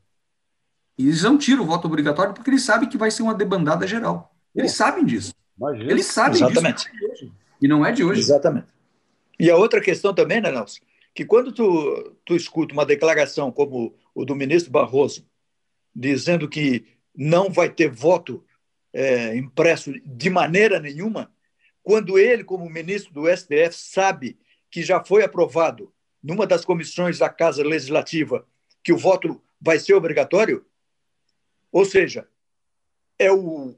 E 0.99 1.03
eles 1.07 1.23
não 1.23 1.37
tiram 1.37 1.63
o 1.63 1.65
voto 1.65 1.87
obrigatório 1.87 2.33
porque 2.33 2.49
eles 2.49 2.63
sabem 2.63 2.89
que 2.89 2.97
vai 2.97 3.09
ser 3.09 3.23
uma 3.23 3.33
debandada 3.33 3.87
geral. 3.87 4.35
Eles 4.53 4.73
sabem 4.73 5.05
disso. 5.05 5.33
Imagina. 5.57 5.91
Eles 5.91 6.05
sabem 6.07 6.43
Exatamente. 6.43 6.91
disso. 6.91 7.31
E 7.61 7.69
não 7.69 7.85
é 7.85 7.93
de 7.93 8.03
hoje. 8.03 8.19
Exatamente. 8.19 8.67
E 9.39 9.49
a 9.49 9.55
outra 9.55 9.79
questão 9.79 10.13
também, 10.13 10.41
né, 10.41 10.51
Nelson? 10.51 10.81
Que 11.15 11.23
quando 11.23 11.53
tu, 11.53 12.17
tu 12.25 12.35
escuta 12.35 12.73
uma 12.73 12.85
declaração 12.85 13.49
como 13.49 13.95
o 14.13 14.25
do 14.25 14.35
ministro 14.35 14.73
Barroso, 14.73 15.25
dizendo 15.95 16.49
que 16.49 16.85
não 17.15 17.49
vai 17.49 17.69
ter 17.69 17.89
voto 17.89 18.43
é, 18.91 19.37
impresso 19.37 19.93
de 20.05 20.29
maneira 20.29 20.81
nenhuma, 20.81 21.31
quando 21.81 22.19
ele, 22.19 22.43
como 22.43 22.69
ministro 22.69 23.13
do 23.13 23.25
STF, 23.25 23.71
sabe 23.71 24.37
que 24.69 24.83
já 24.83 25.01
foi 25.01 25.23
aprovado 25.23 25.93
numa 26.21 26.45
das 26.45 26.65
comissões 26.65 27.19
da 27.19 27.29
Casa 27.29 27.63
Legislativa 27.63 28.45
que 28.83 28.91
o 28.91 28.97
voto 28.97 29.41
vai 29.61 29.79
ser 29.79 29.93
obrigatório, 29.93 30.65
ou 31.71 31.85
seja, 31.85 32.27
é 33.17 33.31
o, 33.31 33.75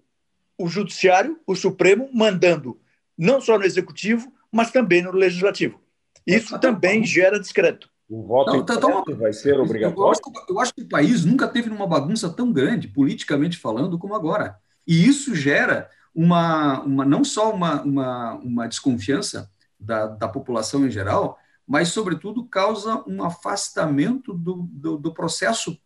o 0.58 0.68
Judiciário, 0.68 1.40
o 1.46 1.56
Supremo, 1.56 2.10
mandando 2.14 2.80
não 3.18 3.42
só 3.42 3.58
no 3.58 3.66
Executivo, 3.66 4.32
mas 4.52 4.72
também 4.72 5.02
no 5.02 5.12
Legislativo. 5.12 5.80
Isso 6.26 6.58
também 6.60 7.04
gera 7.04 7.40
descrédito. 7.40 7.90
O 8.10 8.24
voto 8.24 8.52
não, 8.52 8.66
tá, 8.66 8.78
tá, 8.78 9.04
vai 9.14 9.32
ser 9.32 9.58
obrigatório? 9.60 10.04
Eu 10.04 10.12
acho, 10.12 10.22
eu 10.50 10.60
acho, 10.60 10.74
que 10.74 10.82
o 10.82 10.90
país 10.90 11.24
nunca 11.24 11.48
teve 11.48 11.70
numa 11.70 11.88
bagunça 11.88 12.30
tão 12.30 12.52
grande, 12.52 12.88
politicamente 12.88 13.58
falando, 13.58 13.98
como 13.98 14.14
agora. 14.14 14.58
E 14.86 15.08
isso 15.08 15.34
gera 15.34 15.90
uma, 16.14 16.82
uma 16.82 17.06
não 17.06 17.24
só 17.24 17.54
uma, 17.54 17.82
uma, 17.82 18.34
uma 18.36 18.68
desconfiança 18.68 19.50
da, 19.80 20.08
da 20.08 20.28
população 20.28 20.86
em 20.86 20.92
geral, 20.92 21.40
mas, 21.66 21.88
sobretudo, 21.88 22.44
causa 22.44 23.02
um 23.08 23.24
afastamento 23.24 24.34
do, 24.34 24.68
do, 24.70 24.98
do 24.98 25.14
processo 25.14 25.80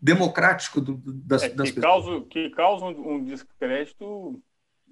democrático 0.00 0.80
do, 0.80 0.96
das, 0.96 1.42
é, 1.42 1.48
das 1.50 1.68
que 1.68 1.74
pessoas. 1.74 2.04
Causa, 2.04 2.26
que 2.26 2.50
causa 2.50 2.84
um 2.86 3.24
descrédito 3.24 4.40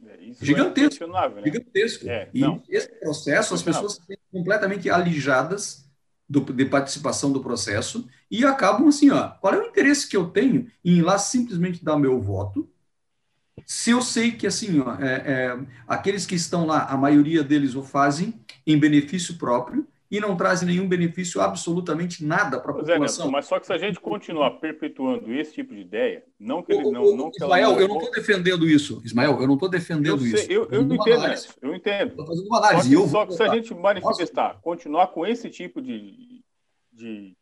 é, 0.04 0.32
gigantesco. 0.40 1.04
É 1.04 1.06
né? 1.06 1.42
Gigantesco. 1.44 2.08
É, 2.08 2.28
e 2.34 2.40
não, 2.40 2.62
esse 2.68 2.88
processo, 3.00 3.54
as 3.54 3.62
pessoas 3.62 4.00
completamente 4.32 4.90
alijadas 4.90 5.88
do, 6.28 6.40
de 6.40 6.64
participação 6.64 7.32
do 7.32 7.40
processo 7.40 8.08
e 8.30 8.44
acabam 8.44 8.88
assim, 8.88 9.10
ó, 9.10 9.28
qual 9.28 9.54
é 9.54 9.58
o 9.58 9.66
interesse 9.66 10.08
que 10.08 10.16
eu 10.16 10.28
tenho 10.28 10.70
em 10.84 10.98
ir 10.98 11.02
lá 11.02 11.18
simplesmente 11.18 11.84
dar 11.84 11.96
meu 11.96 12.20
voto, 12.20 12.68
se 13.64 13.90
eu 13.90 14.02
sei 14.02 14.32
que 14.32 14.46
assim, 14.46 14.80
ó, 14.80 14.94
é, 14.96 15.14
é, 15.14 15.58
aqueles 15.86 16.26
que 16.26 16.34
estão 16.34 16.66
lá, 16.66 16.84
a 16.84 16.96
maioria 16.96 17.42
deles 17.42 17.74
o 17.74 17.82
fazem 17.82 18.34
em 18.66 18.78
benefício 18.78 19.38
próprio, 19.38 19.86
e 20.10 20.20
não 20.20 20.36
trazem 20.36 20.68
nenhum 20.68 20.88
benefício 20.88 21.40
absolutamente 21.40 22.24
nada 22.24 22.60
para 22.60 22.70
a 22.70 22.74
população. 22.74 22.94
É, 22.94 22.98
Nelson, 22.98 23.30
mas 23.30 23.46
só 23.46 23.58
que 23.58 23.66
se 23.66 23.72
a 23.72 23.78
gente 23.78 23.98
continuar 23.98 24.52
perpetuando 24.52 25.32
esse 25.32 25.52
tipo 25.52 25.74
de 25.74 25.80
ideia, 25.80 26.24
não 26.38 26.62
que 26.62 26.72
ele 26.72 26.90
não, 26.90 27.02
o, 27.02 27.16
não 27.16 27.30
Ismael, 27.30 27.80
eu 27.80 27.88
não 27.88 27.98
estou 27.98 28.12
defendendo 28.12 28.68
isso. 28.68 29.02
Ismael, 29.04 29.40
eu 29.40 29.46
não 29.46 29.54
estou 29.54 29.68
defendendo 29.68 30.24
eu 30.24 30.30
sei, 30.30 30.40
isso. 30.42 30.52
Eu, 30.52 30.68
eu 30.70 30.82
entendo, 30.82 31.22
Nelson, 31.22 31.52
eu 31.60 31.74
entendo. 31.74 32.10
Estou 32.10 32.26
fazendo 32.26 32.46
uma 32.46 32.58
análise. 32.58 32.82
Só 32.82 32.88
que, 32.88 32.94
eu 32.94 33.08
só 33.08 33.26
que 33.26 33.34
se 33.34 33.42
a 33.42 33.54
gente 33.54 33.74
manifestar, 33.74 34.48
Nossa. 34.48 34.60
continuar 34.60 35.08
com 35.08 35.26
esse 35.26 35.50
tipo 35.50 35.82
de, 35.82 36.42
de, 36.92 37.36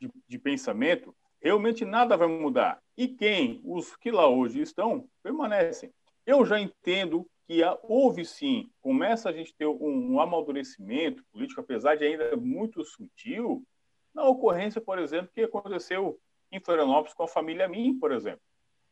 de, 0.00 0.10
de 0.28 0.38
pensamento, 0.38 1.14
realmente 1.40 1.84
nada 1.84 2.16
vai 2.16 2.28
mudar. 2.28 2.78
E 2.96 3.08
quem, 3.08 3.60
os 3.64 3.94
que 3.96 4.10
lá 4.10 4.28
hoje 4.28 4.60
estão, 4.60 5.06
permanecem. 5.22 5.90
Eu 6.26 6.44
já 6.44 6.60
entendo 6.60 7.26
que 7.50 7.60
houve 7.82 8.24
sim, 8.24 8.70
começa 8.80 9.28
a 9.28 9.32
gente 9.32 9.52
ter 9.52 9.66
um, 9.66 10.12
um 10.12 10.20
amadurecimento 10.20 11.24
político, 11.32 11.60
apesar 11.60 11.96
de 11.96 12.04
ainda 12.04 12.36
muito 12.36 12.84
sutil, 12.84 13.66
na 14.14 14.22
ocorrência, 14.22 14.80
por 14.80 15.00
exemplo, 15.00 15.32
que 15.34 15.42
aconteceu 15.42 16.16
em 16.52 16.60
Florianópolis 16.60 17.12
com 17.12 17.24
a 17.24 17.28
família 17.28 17.68
Min, 17.68 17.98
por 17.98 18.12
exemplo. 18.12 18.40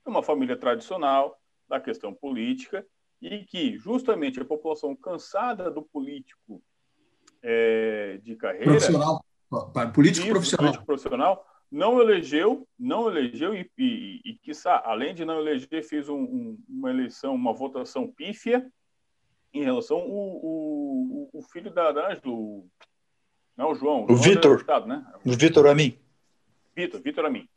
É 0.05 0.11
uma 0.11 0.25
família 0.25 0.57
tradicional 0.57 1.39
da 1.69 1.79
questão 1.79 2.13
política 2.13 2.85
e 3.23 3.45
que 3.45 3.79
justamente 3.79 4.41
a 4.41 4.45
população 4.45 4.97
cansada 4.97 5.71
do 5.71 5.83
político 5.83 6.61
é, 7.41 8.19
de 8.25 8.35
carreira 8.35 8.73
profissional 8.73 9.25
político 9.95 10.25
isso, 10.25 10.33
profissional 10.33 10.65
político 10.65 10.85
profissional 10.85 11.47
não 11.71 12.01
elegeu, 12.01 12.67
não 12.79 13.09
elegeu 13.09 13.55
e, 13.55 13.71
e, 13.77 14.21
e 14.25 14.35
quiçá, 14.39 14.83
além 14.85 15.15
de 15.15 15.25
não 15.25 15.39
eleger, 15.41 15.83
fez 15.83 16.09
um, 16.09 16.21
um, 16.21 16.59
uma 16.69 16.91
eleição, 16.91 17.35
uma 17.35 17.53
votação 17.53 18.11
pífia 18.11 18.67
em 19.53 19.63
relação 19.63 19.99
ao 19.99 20.09
o, 20.09 21.31
o, 21.33 21.39
o 21.39 21.43
filho 21.43 21.71
da 21.71 21.91
Ângelo, 21.91 22.67
não 23.57 23.73
o 23.73 23.75
João. 23.75 24.07
O, 24.09 24.17
Vitor. 24.17 24.65
Né? 24.87 25.05
O 25.25 25.33
Vitor 25.33 25.67
Amin. 25.67 25.99
Vitor, 26.75 27.01
Vitor 27.01 27.25
Amin. 27.25 27.49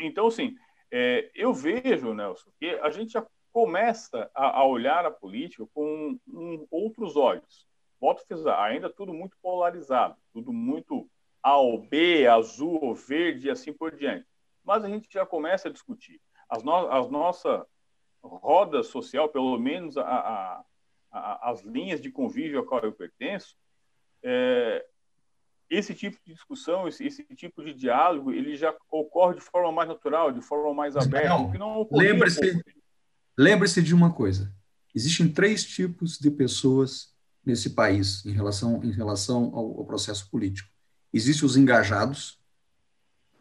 Então, 0.00 0.26
assim, 0.26 0.56
é, 0.90 1.30
eu 1.34 1.54
vejo, 1.54 2.12
Nelson, 2.12 2.50
que 2.58 2.66
a 2.66 2.90
gente 2.90 3.12
já 3.12 3.26
começa 3.52 4.30
a, 4.34 4.58
a 4.58 4.64
olhar 4.66 5.06
a 5.06 5.10
política 5.10 5.66
com 5.72 6.18
um, 6.26 6.66
outros 6.70 7.16
olhos. 7.16 7.66
Volto 8.00 8.22
a 8.22 8.26
frisar, 8.26 8.60
ainda 8.60 8.90
tudo 8.90 9.12
muito 9.12 9.36
polarizado, 9.42 10.16
tudo 10.32 10.52
muito 10.52 11.08
a 11.48 11.56
ou 11.56 11.78
B, 11.78 12.26
azul 12.26 12.78
ou 12.82 12.94
verde 12.94 13.48
e 13.48 13.50
assim 13.50 13.72
por 13.72 13.94
diante. 13.94 14.26
Mas 14.64 14.84
a 14.84 14.88
gente 14.88 15.08
já 15.10 15.24
começa 15.24 15.68
a 15.68 15.72
discutir. 15.72 16.20
As, 16.48 16.62
no, 16.62 16.74
as 16.90 17.10
nossa 17.10 17.66
roda 18.22 18.82
social, 18.82 19.28
pelo 19.28 19.58
menos 19.58 19.96
a, 19.96 20.02
a, 20.02 20.64
a, 21.10 21.50
as 21.50 21.62
linhas 21.62 22.00
de 22.00 22.10
convívio 22.10 22.60
a 22.60 22.66
qual 22.66 22.82
eu 22.82 22.92
pertenço, 22.92 23.56
é, 24.22 24.84
esse 25.70 25.94
tipo 25.94 26.18
de 26.24 26.32
discussão, 26.32 26.88
esse, 26.88 27.06
esse, 27.06 27.24
tipo 27.34 27.62
de 27.62 27.74
diálogo, 27.74 28.32
ele 28.32 28.56
já 28.56 28.74
ocorre 28.90 29.36
de 29.36 29.40
forma 29.40 29.70
mais 29.70 29.88
natural, 29.88 30.32
de 30.32 30.40
forma 30.40 30.72
mais 30.74 30.96
aberta, 30.96 31.28
não, 31.28 31.50
que 31.50 31.58
não 31.58 31.88
Lembre-se 31.90 32.62
lembre 33.38 33.68
de 33.68 33.94
uma 33.94 34.12
coisa. 34.12 34.52
Existem 34.94 35.30
três 35.30 35.64
tipos 35.64 36.18
de 36.18 36.30
pessoas 36.30 37.14
nesse 37.44 37.70
país 37.70 38.24
em 38.26 38.32
relação, 38.32 38.82
em 38.82 38.90
relação 38.90 39.52
ao, 39.54 39.78
ao 39.78 39.84
processo 39.86 40.28
político. 40.30 40.68
Existem 41.12 41.46
os 41.46 41.56
engajados, 41.56 42.38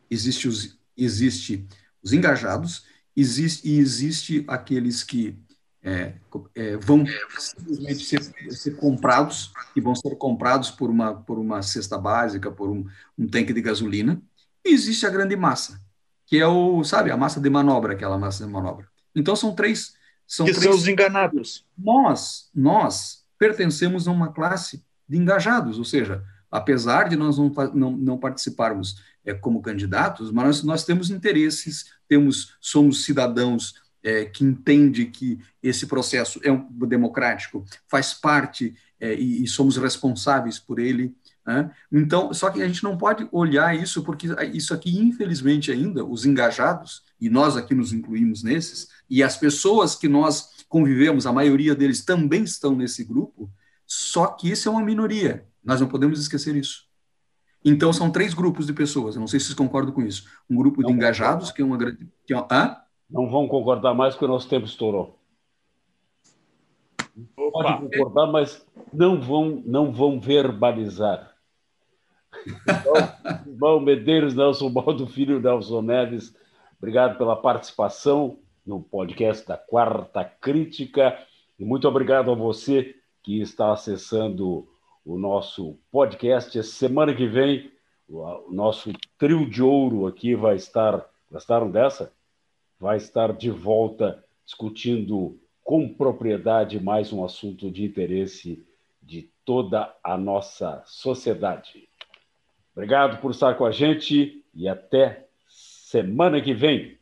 existe 0.09 0.47
os, 0.47 0.77
existe 0.95 1.67
os 2.01 2.13
engajados, 2.13 2.85
existe, 3.15 3.67
e 3.67 3.79
existe 3.79 4.45
aqueles 4.47 5.03
que 5.03 5.37
é, 5.83 6.13
é, 6.55 6.75
vão 6.77 7.05
simplesmente 7.37 8.03
ser, 8.03 8.21
ser, 8.51 8.75
comprados 8.75 9.53
e 9.75 9.79
vão 9.79 9.95
ser 9.95 10.15
comprados 10.17 10.69
por 10.69 10.89
uma, 10.89 11.13
por 11.13 11.37
uma 11.37 11.61
cesta 11.61 11.97
básica, 11.97 12.51
por 12.51 12.69
um, 12.69 12.85
um 13.17 13.27
tanque 13.27 13.53
de 13.53 13.61
gasolina. 13.61 14.21
E 14.65 14.73
existe 14.73 15.05
a 15.05 15.09
grande 15.09 15.35
massa, 15.35 15.81
que 16.25 16.37
é 16.37 16.47
o, 16.47 16.83
sabe, 16.83 17.09
a 17.09 17.17
massa 17.17 17.39
de 17.39 17.49
manobra, 17.49 17.93
aquela 17.93 18.17
massa 18.17 18.45
de 18.45 18.51
manobra. 18.51 18.87
Então 19.15 19.35
são 19.35 19.55
três. 19.55 19.95
São 20.27 20.45
que 20.45 20.51
três, 20.51 20.65
são 20.65 20.75
os 20.75 20.87
enganados. 20.87 21.65
Nós, 21.77 22.49
nós 22.53 23.23
pertencemos 23.39 24.07
a 24.07 24.11
uma 24.11 24.33
classe 24.33 24.83
de 25.07 25.17
engajados, 25.17 25.77
ou 25.77 25.85
seja, 25.85 26.21
apesar 26.57 27.07
de 27.09 27.15
nós 27.15 27.37
não, 27.37 27.53
não, 27.73 27.91
não 27.91 28.17
participarmos 28.17 29.01
é, 29.23 29.33
como 29.33 29.61
candidatos, 29.61 30.31
mas 30.31 30.45
nós, 30.45 30.63
nós 30.63 30.83
temos 30.83 31.09
interesses, 31.09 31.85
temos, 32.07 32.55
somos 32.59 33.03
cidadãos 33.03 33.75
é, 34.03 34.25
que 34.25 34.43
entende 34.43 35.05
que 35.05 35.39
esse 35.61 35.85
processo 35.85 36.39
é 36.43 36.51
um, 36.51 36.67
democrático, 36.87 37.65
faz 37.87 38.13
parte 38.13 38.75
é, 38.99 39.13
e, 39.13 39.43
e, 39.43 39.47
somos 39.47 39.77
responsáveis 39.77 40.57
por 40.57 40.79
ele. 40.79 41.15
Né? 41.45 41.69
Então, 41.91 42.33
só 42.33 42.49
que 42.49 42.61
a 42.61 42.67
gente 42.67 42.83
não 42.83 42.97
pode 42.97 43.27
olhar 43.31 43.75
isso, 43.75 44.03
porque 44.03 44.27
isso 44.53 44.73
aqui, 44.73 44.97
infelizmente, 44.97 45.71
ainda, 45.71 46.03
os 46.03 46.25
engajados, 46.25 47.03
e 47.19 47.29
nós 47.29 47.55
aqui 47.57 47.75
nos 47.75 47.93
incluímos 47.93 48.43
nesses, 48.43 48.87
e 49.09 49.21
as 49.21 49.37
pessoas 49.37 49.95
que 49.95 50.07
nós 50.07 50.65
convivemos, 50.67 51.25
a 51.25 51.33
maioria 51.33 51.75
deles 51.75 52.03
também 52.03 52.43
estão 52.43 52.75
nesse 52.75 53.03
grupo, 53.03 53.49
só 53.85 54.27
que 54.27 54.51
isso 54.51 54.67
é 54.67 54.71
uma 54.71 54.83
minoria. 54.83 55.45
Nós 55.67 55.81
não 55.81 55.87
podemos 55.87 56.19
esquecer 56.19 56.55
isso. 56.55 56.87
Então, 57.63 57.91
são 57.91 58.09
três 58.09 58.33
grupos 58.33 58.65
de 58.65 58.73
pessoas. 58.73 59.15
Eu 59.15 59.19
não 59.19 59.27
sei 59.27 59.39
se 59.39 59.47
vocês 59.47 59.57
concordam 59.57 59.93
com 59.93 60.01
isso. 60.01 60.23
Um 60.49 60.55
grupo 60.55 60.81
de 60.81 60.93
engajados, 60.93 61.51
que 61.51 61.61
é 61.61 61.65
uma 61.65 61.75
grande. 61.75 62.07
Que 62.25 62.33
é, 62.33 62.37
hã? 62.37 62.77
Não 63.09 63.29
vão 63.29 63.47
concordar 63.49 63.93
mais 63.93 64.13
porque 64.13 64.23
o 64.23 64.29
nosso 64.29 64.47
tempo 64.47 64.65
estourou. 64.65 65.19
Opa. 67.35 67.79
Pode 67.79 67.81
concordar, 67.81 68.27
mas 68.27 68.65
não 68.93 69.19
vão, 69.19 69.61
não 69.65 69.91
vão 69.91 70.19
verbalizar. 70.21 71.35
Então, 72.63 72.93
João 73.59 73.81
Medeiros, 73.81 74.33
Nelson 74.33 74.71
Baldo 74.71 75.05
Filho, 75.05 75.41
Nelson 75.41 75.81
Neves, 75.81 76.33
obrigado 76.77 77.17
pela 77.17 77.35
participação 77.35 78.39
no 78.65 78.81
podcast 78.81 79.45
da 79.45 79.57
Quarta 79.57 80.23
Crítica 80.23 81.17
e 81.59 81.65
muito 81.65 81.87
obrigado 81.87 82.31
a 82.31 82.35
você 82.35 82.95
que 83.23 83.41
está 83.41 83.73
acessando 83.73 84.67
o 85.07 85.17
nosso 85.17 85.79
podcast. 85.91 86.61
Semana 86.63 87.15
que 87.15 87.25
vem, 87.25 87.71
o 88.07 88.51
nosso 88.51 88.91
trio 89.17 89.49
de 89.49 89.63
ouro 89.63 90.05
aqui 90.05 90.35
vai 90.35 90.55
estar. 90.55 91.03
Gostaram 91.31 91.71
dessa? 91.71 92.11
vai 92.79 92.97
estar 92.97 93.33
de 93.33 93.49
volta 93.49 94.23
discutindo 94.45 95.39
com 95.63 95.89
propriedade 95.89 96.79
mais 96.79 97.11
um 97.11 97.25
assunto 97.25 97.69
de 97.69 97.83
interesse 97.83 98.63
de 99.01 99.29
toda 99.43 99.93
a 100.03 100.17
nossa 100.17 100.81
sociedade. 100.85 101.87
Obrigado 102.73 103.19
por 103.19 103.31
estar 103.31 103.55
com 103.55 103.65
a 103.65 103.71
gente 103.71 104.43
e 104.53 104.67
até 104.67 105.25
semana 105.47 106.41
que 106.41 106.53
vem. 106.53 106.97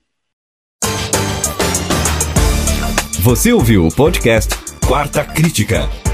Você 3.21 3.51
ouviu 3.51 3.87
o 3.87 3.93
podcast 3.93 4.53
Quarta 4.87 5.25
Crítica. 5.25 6.04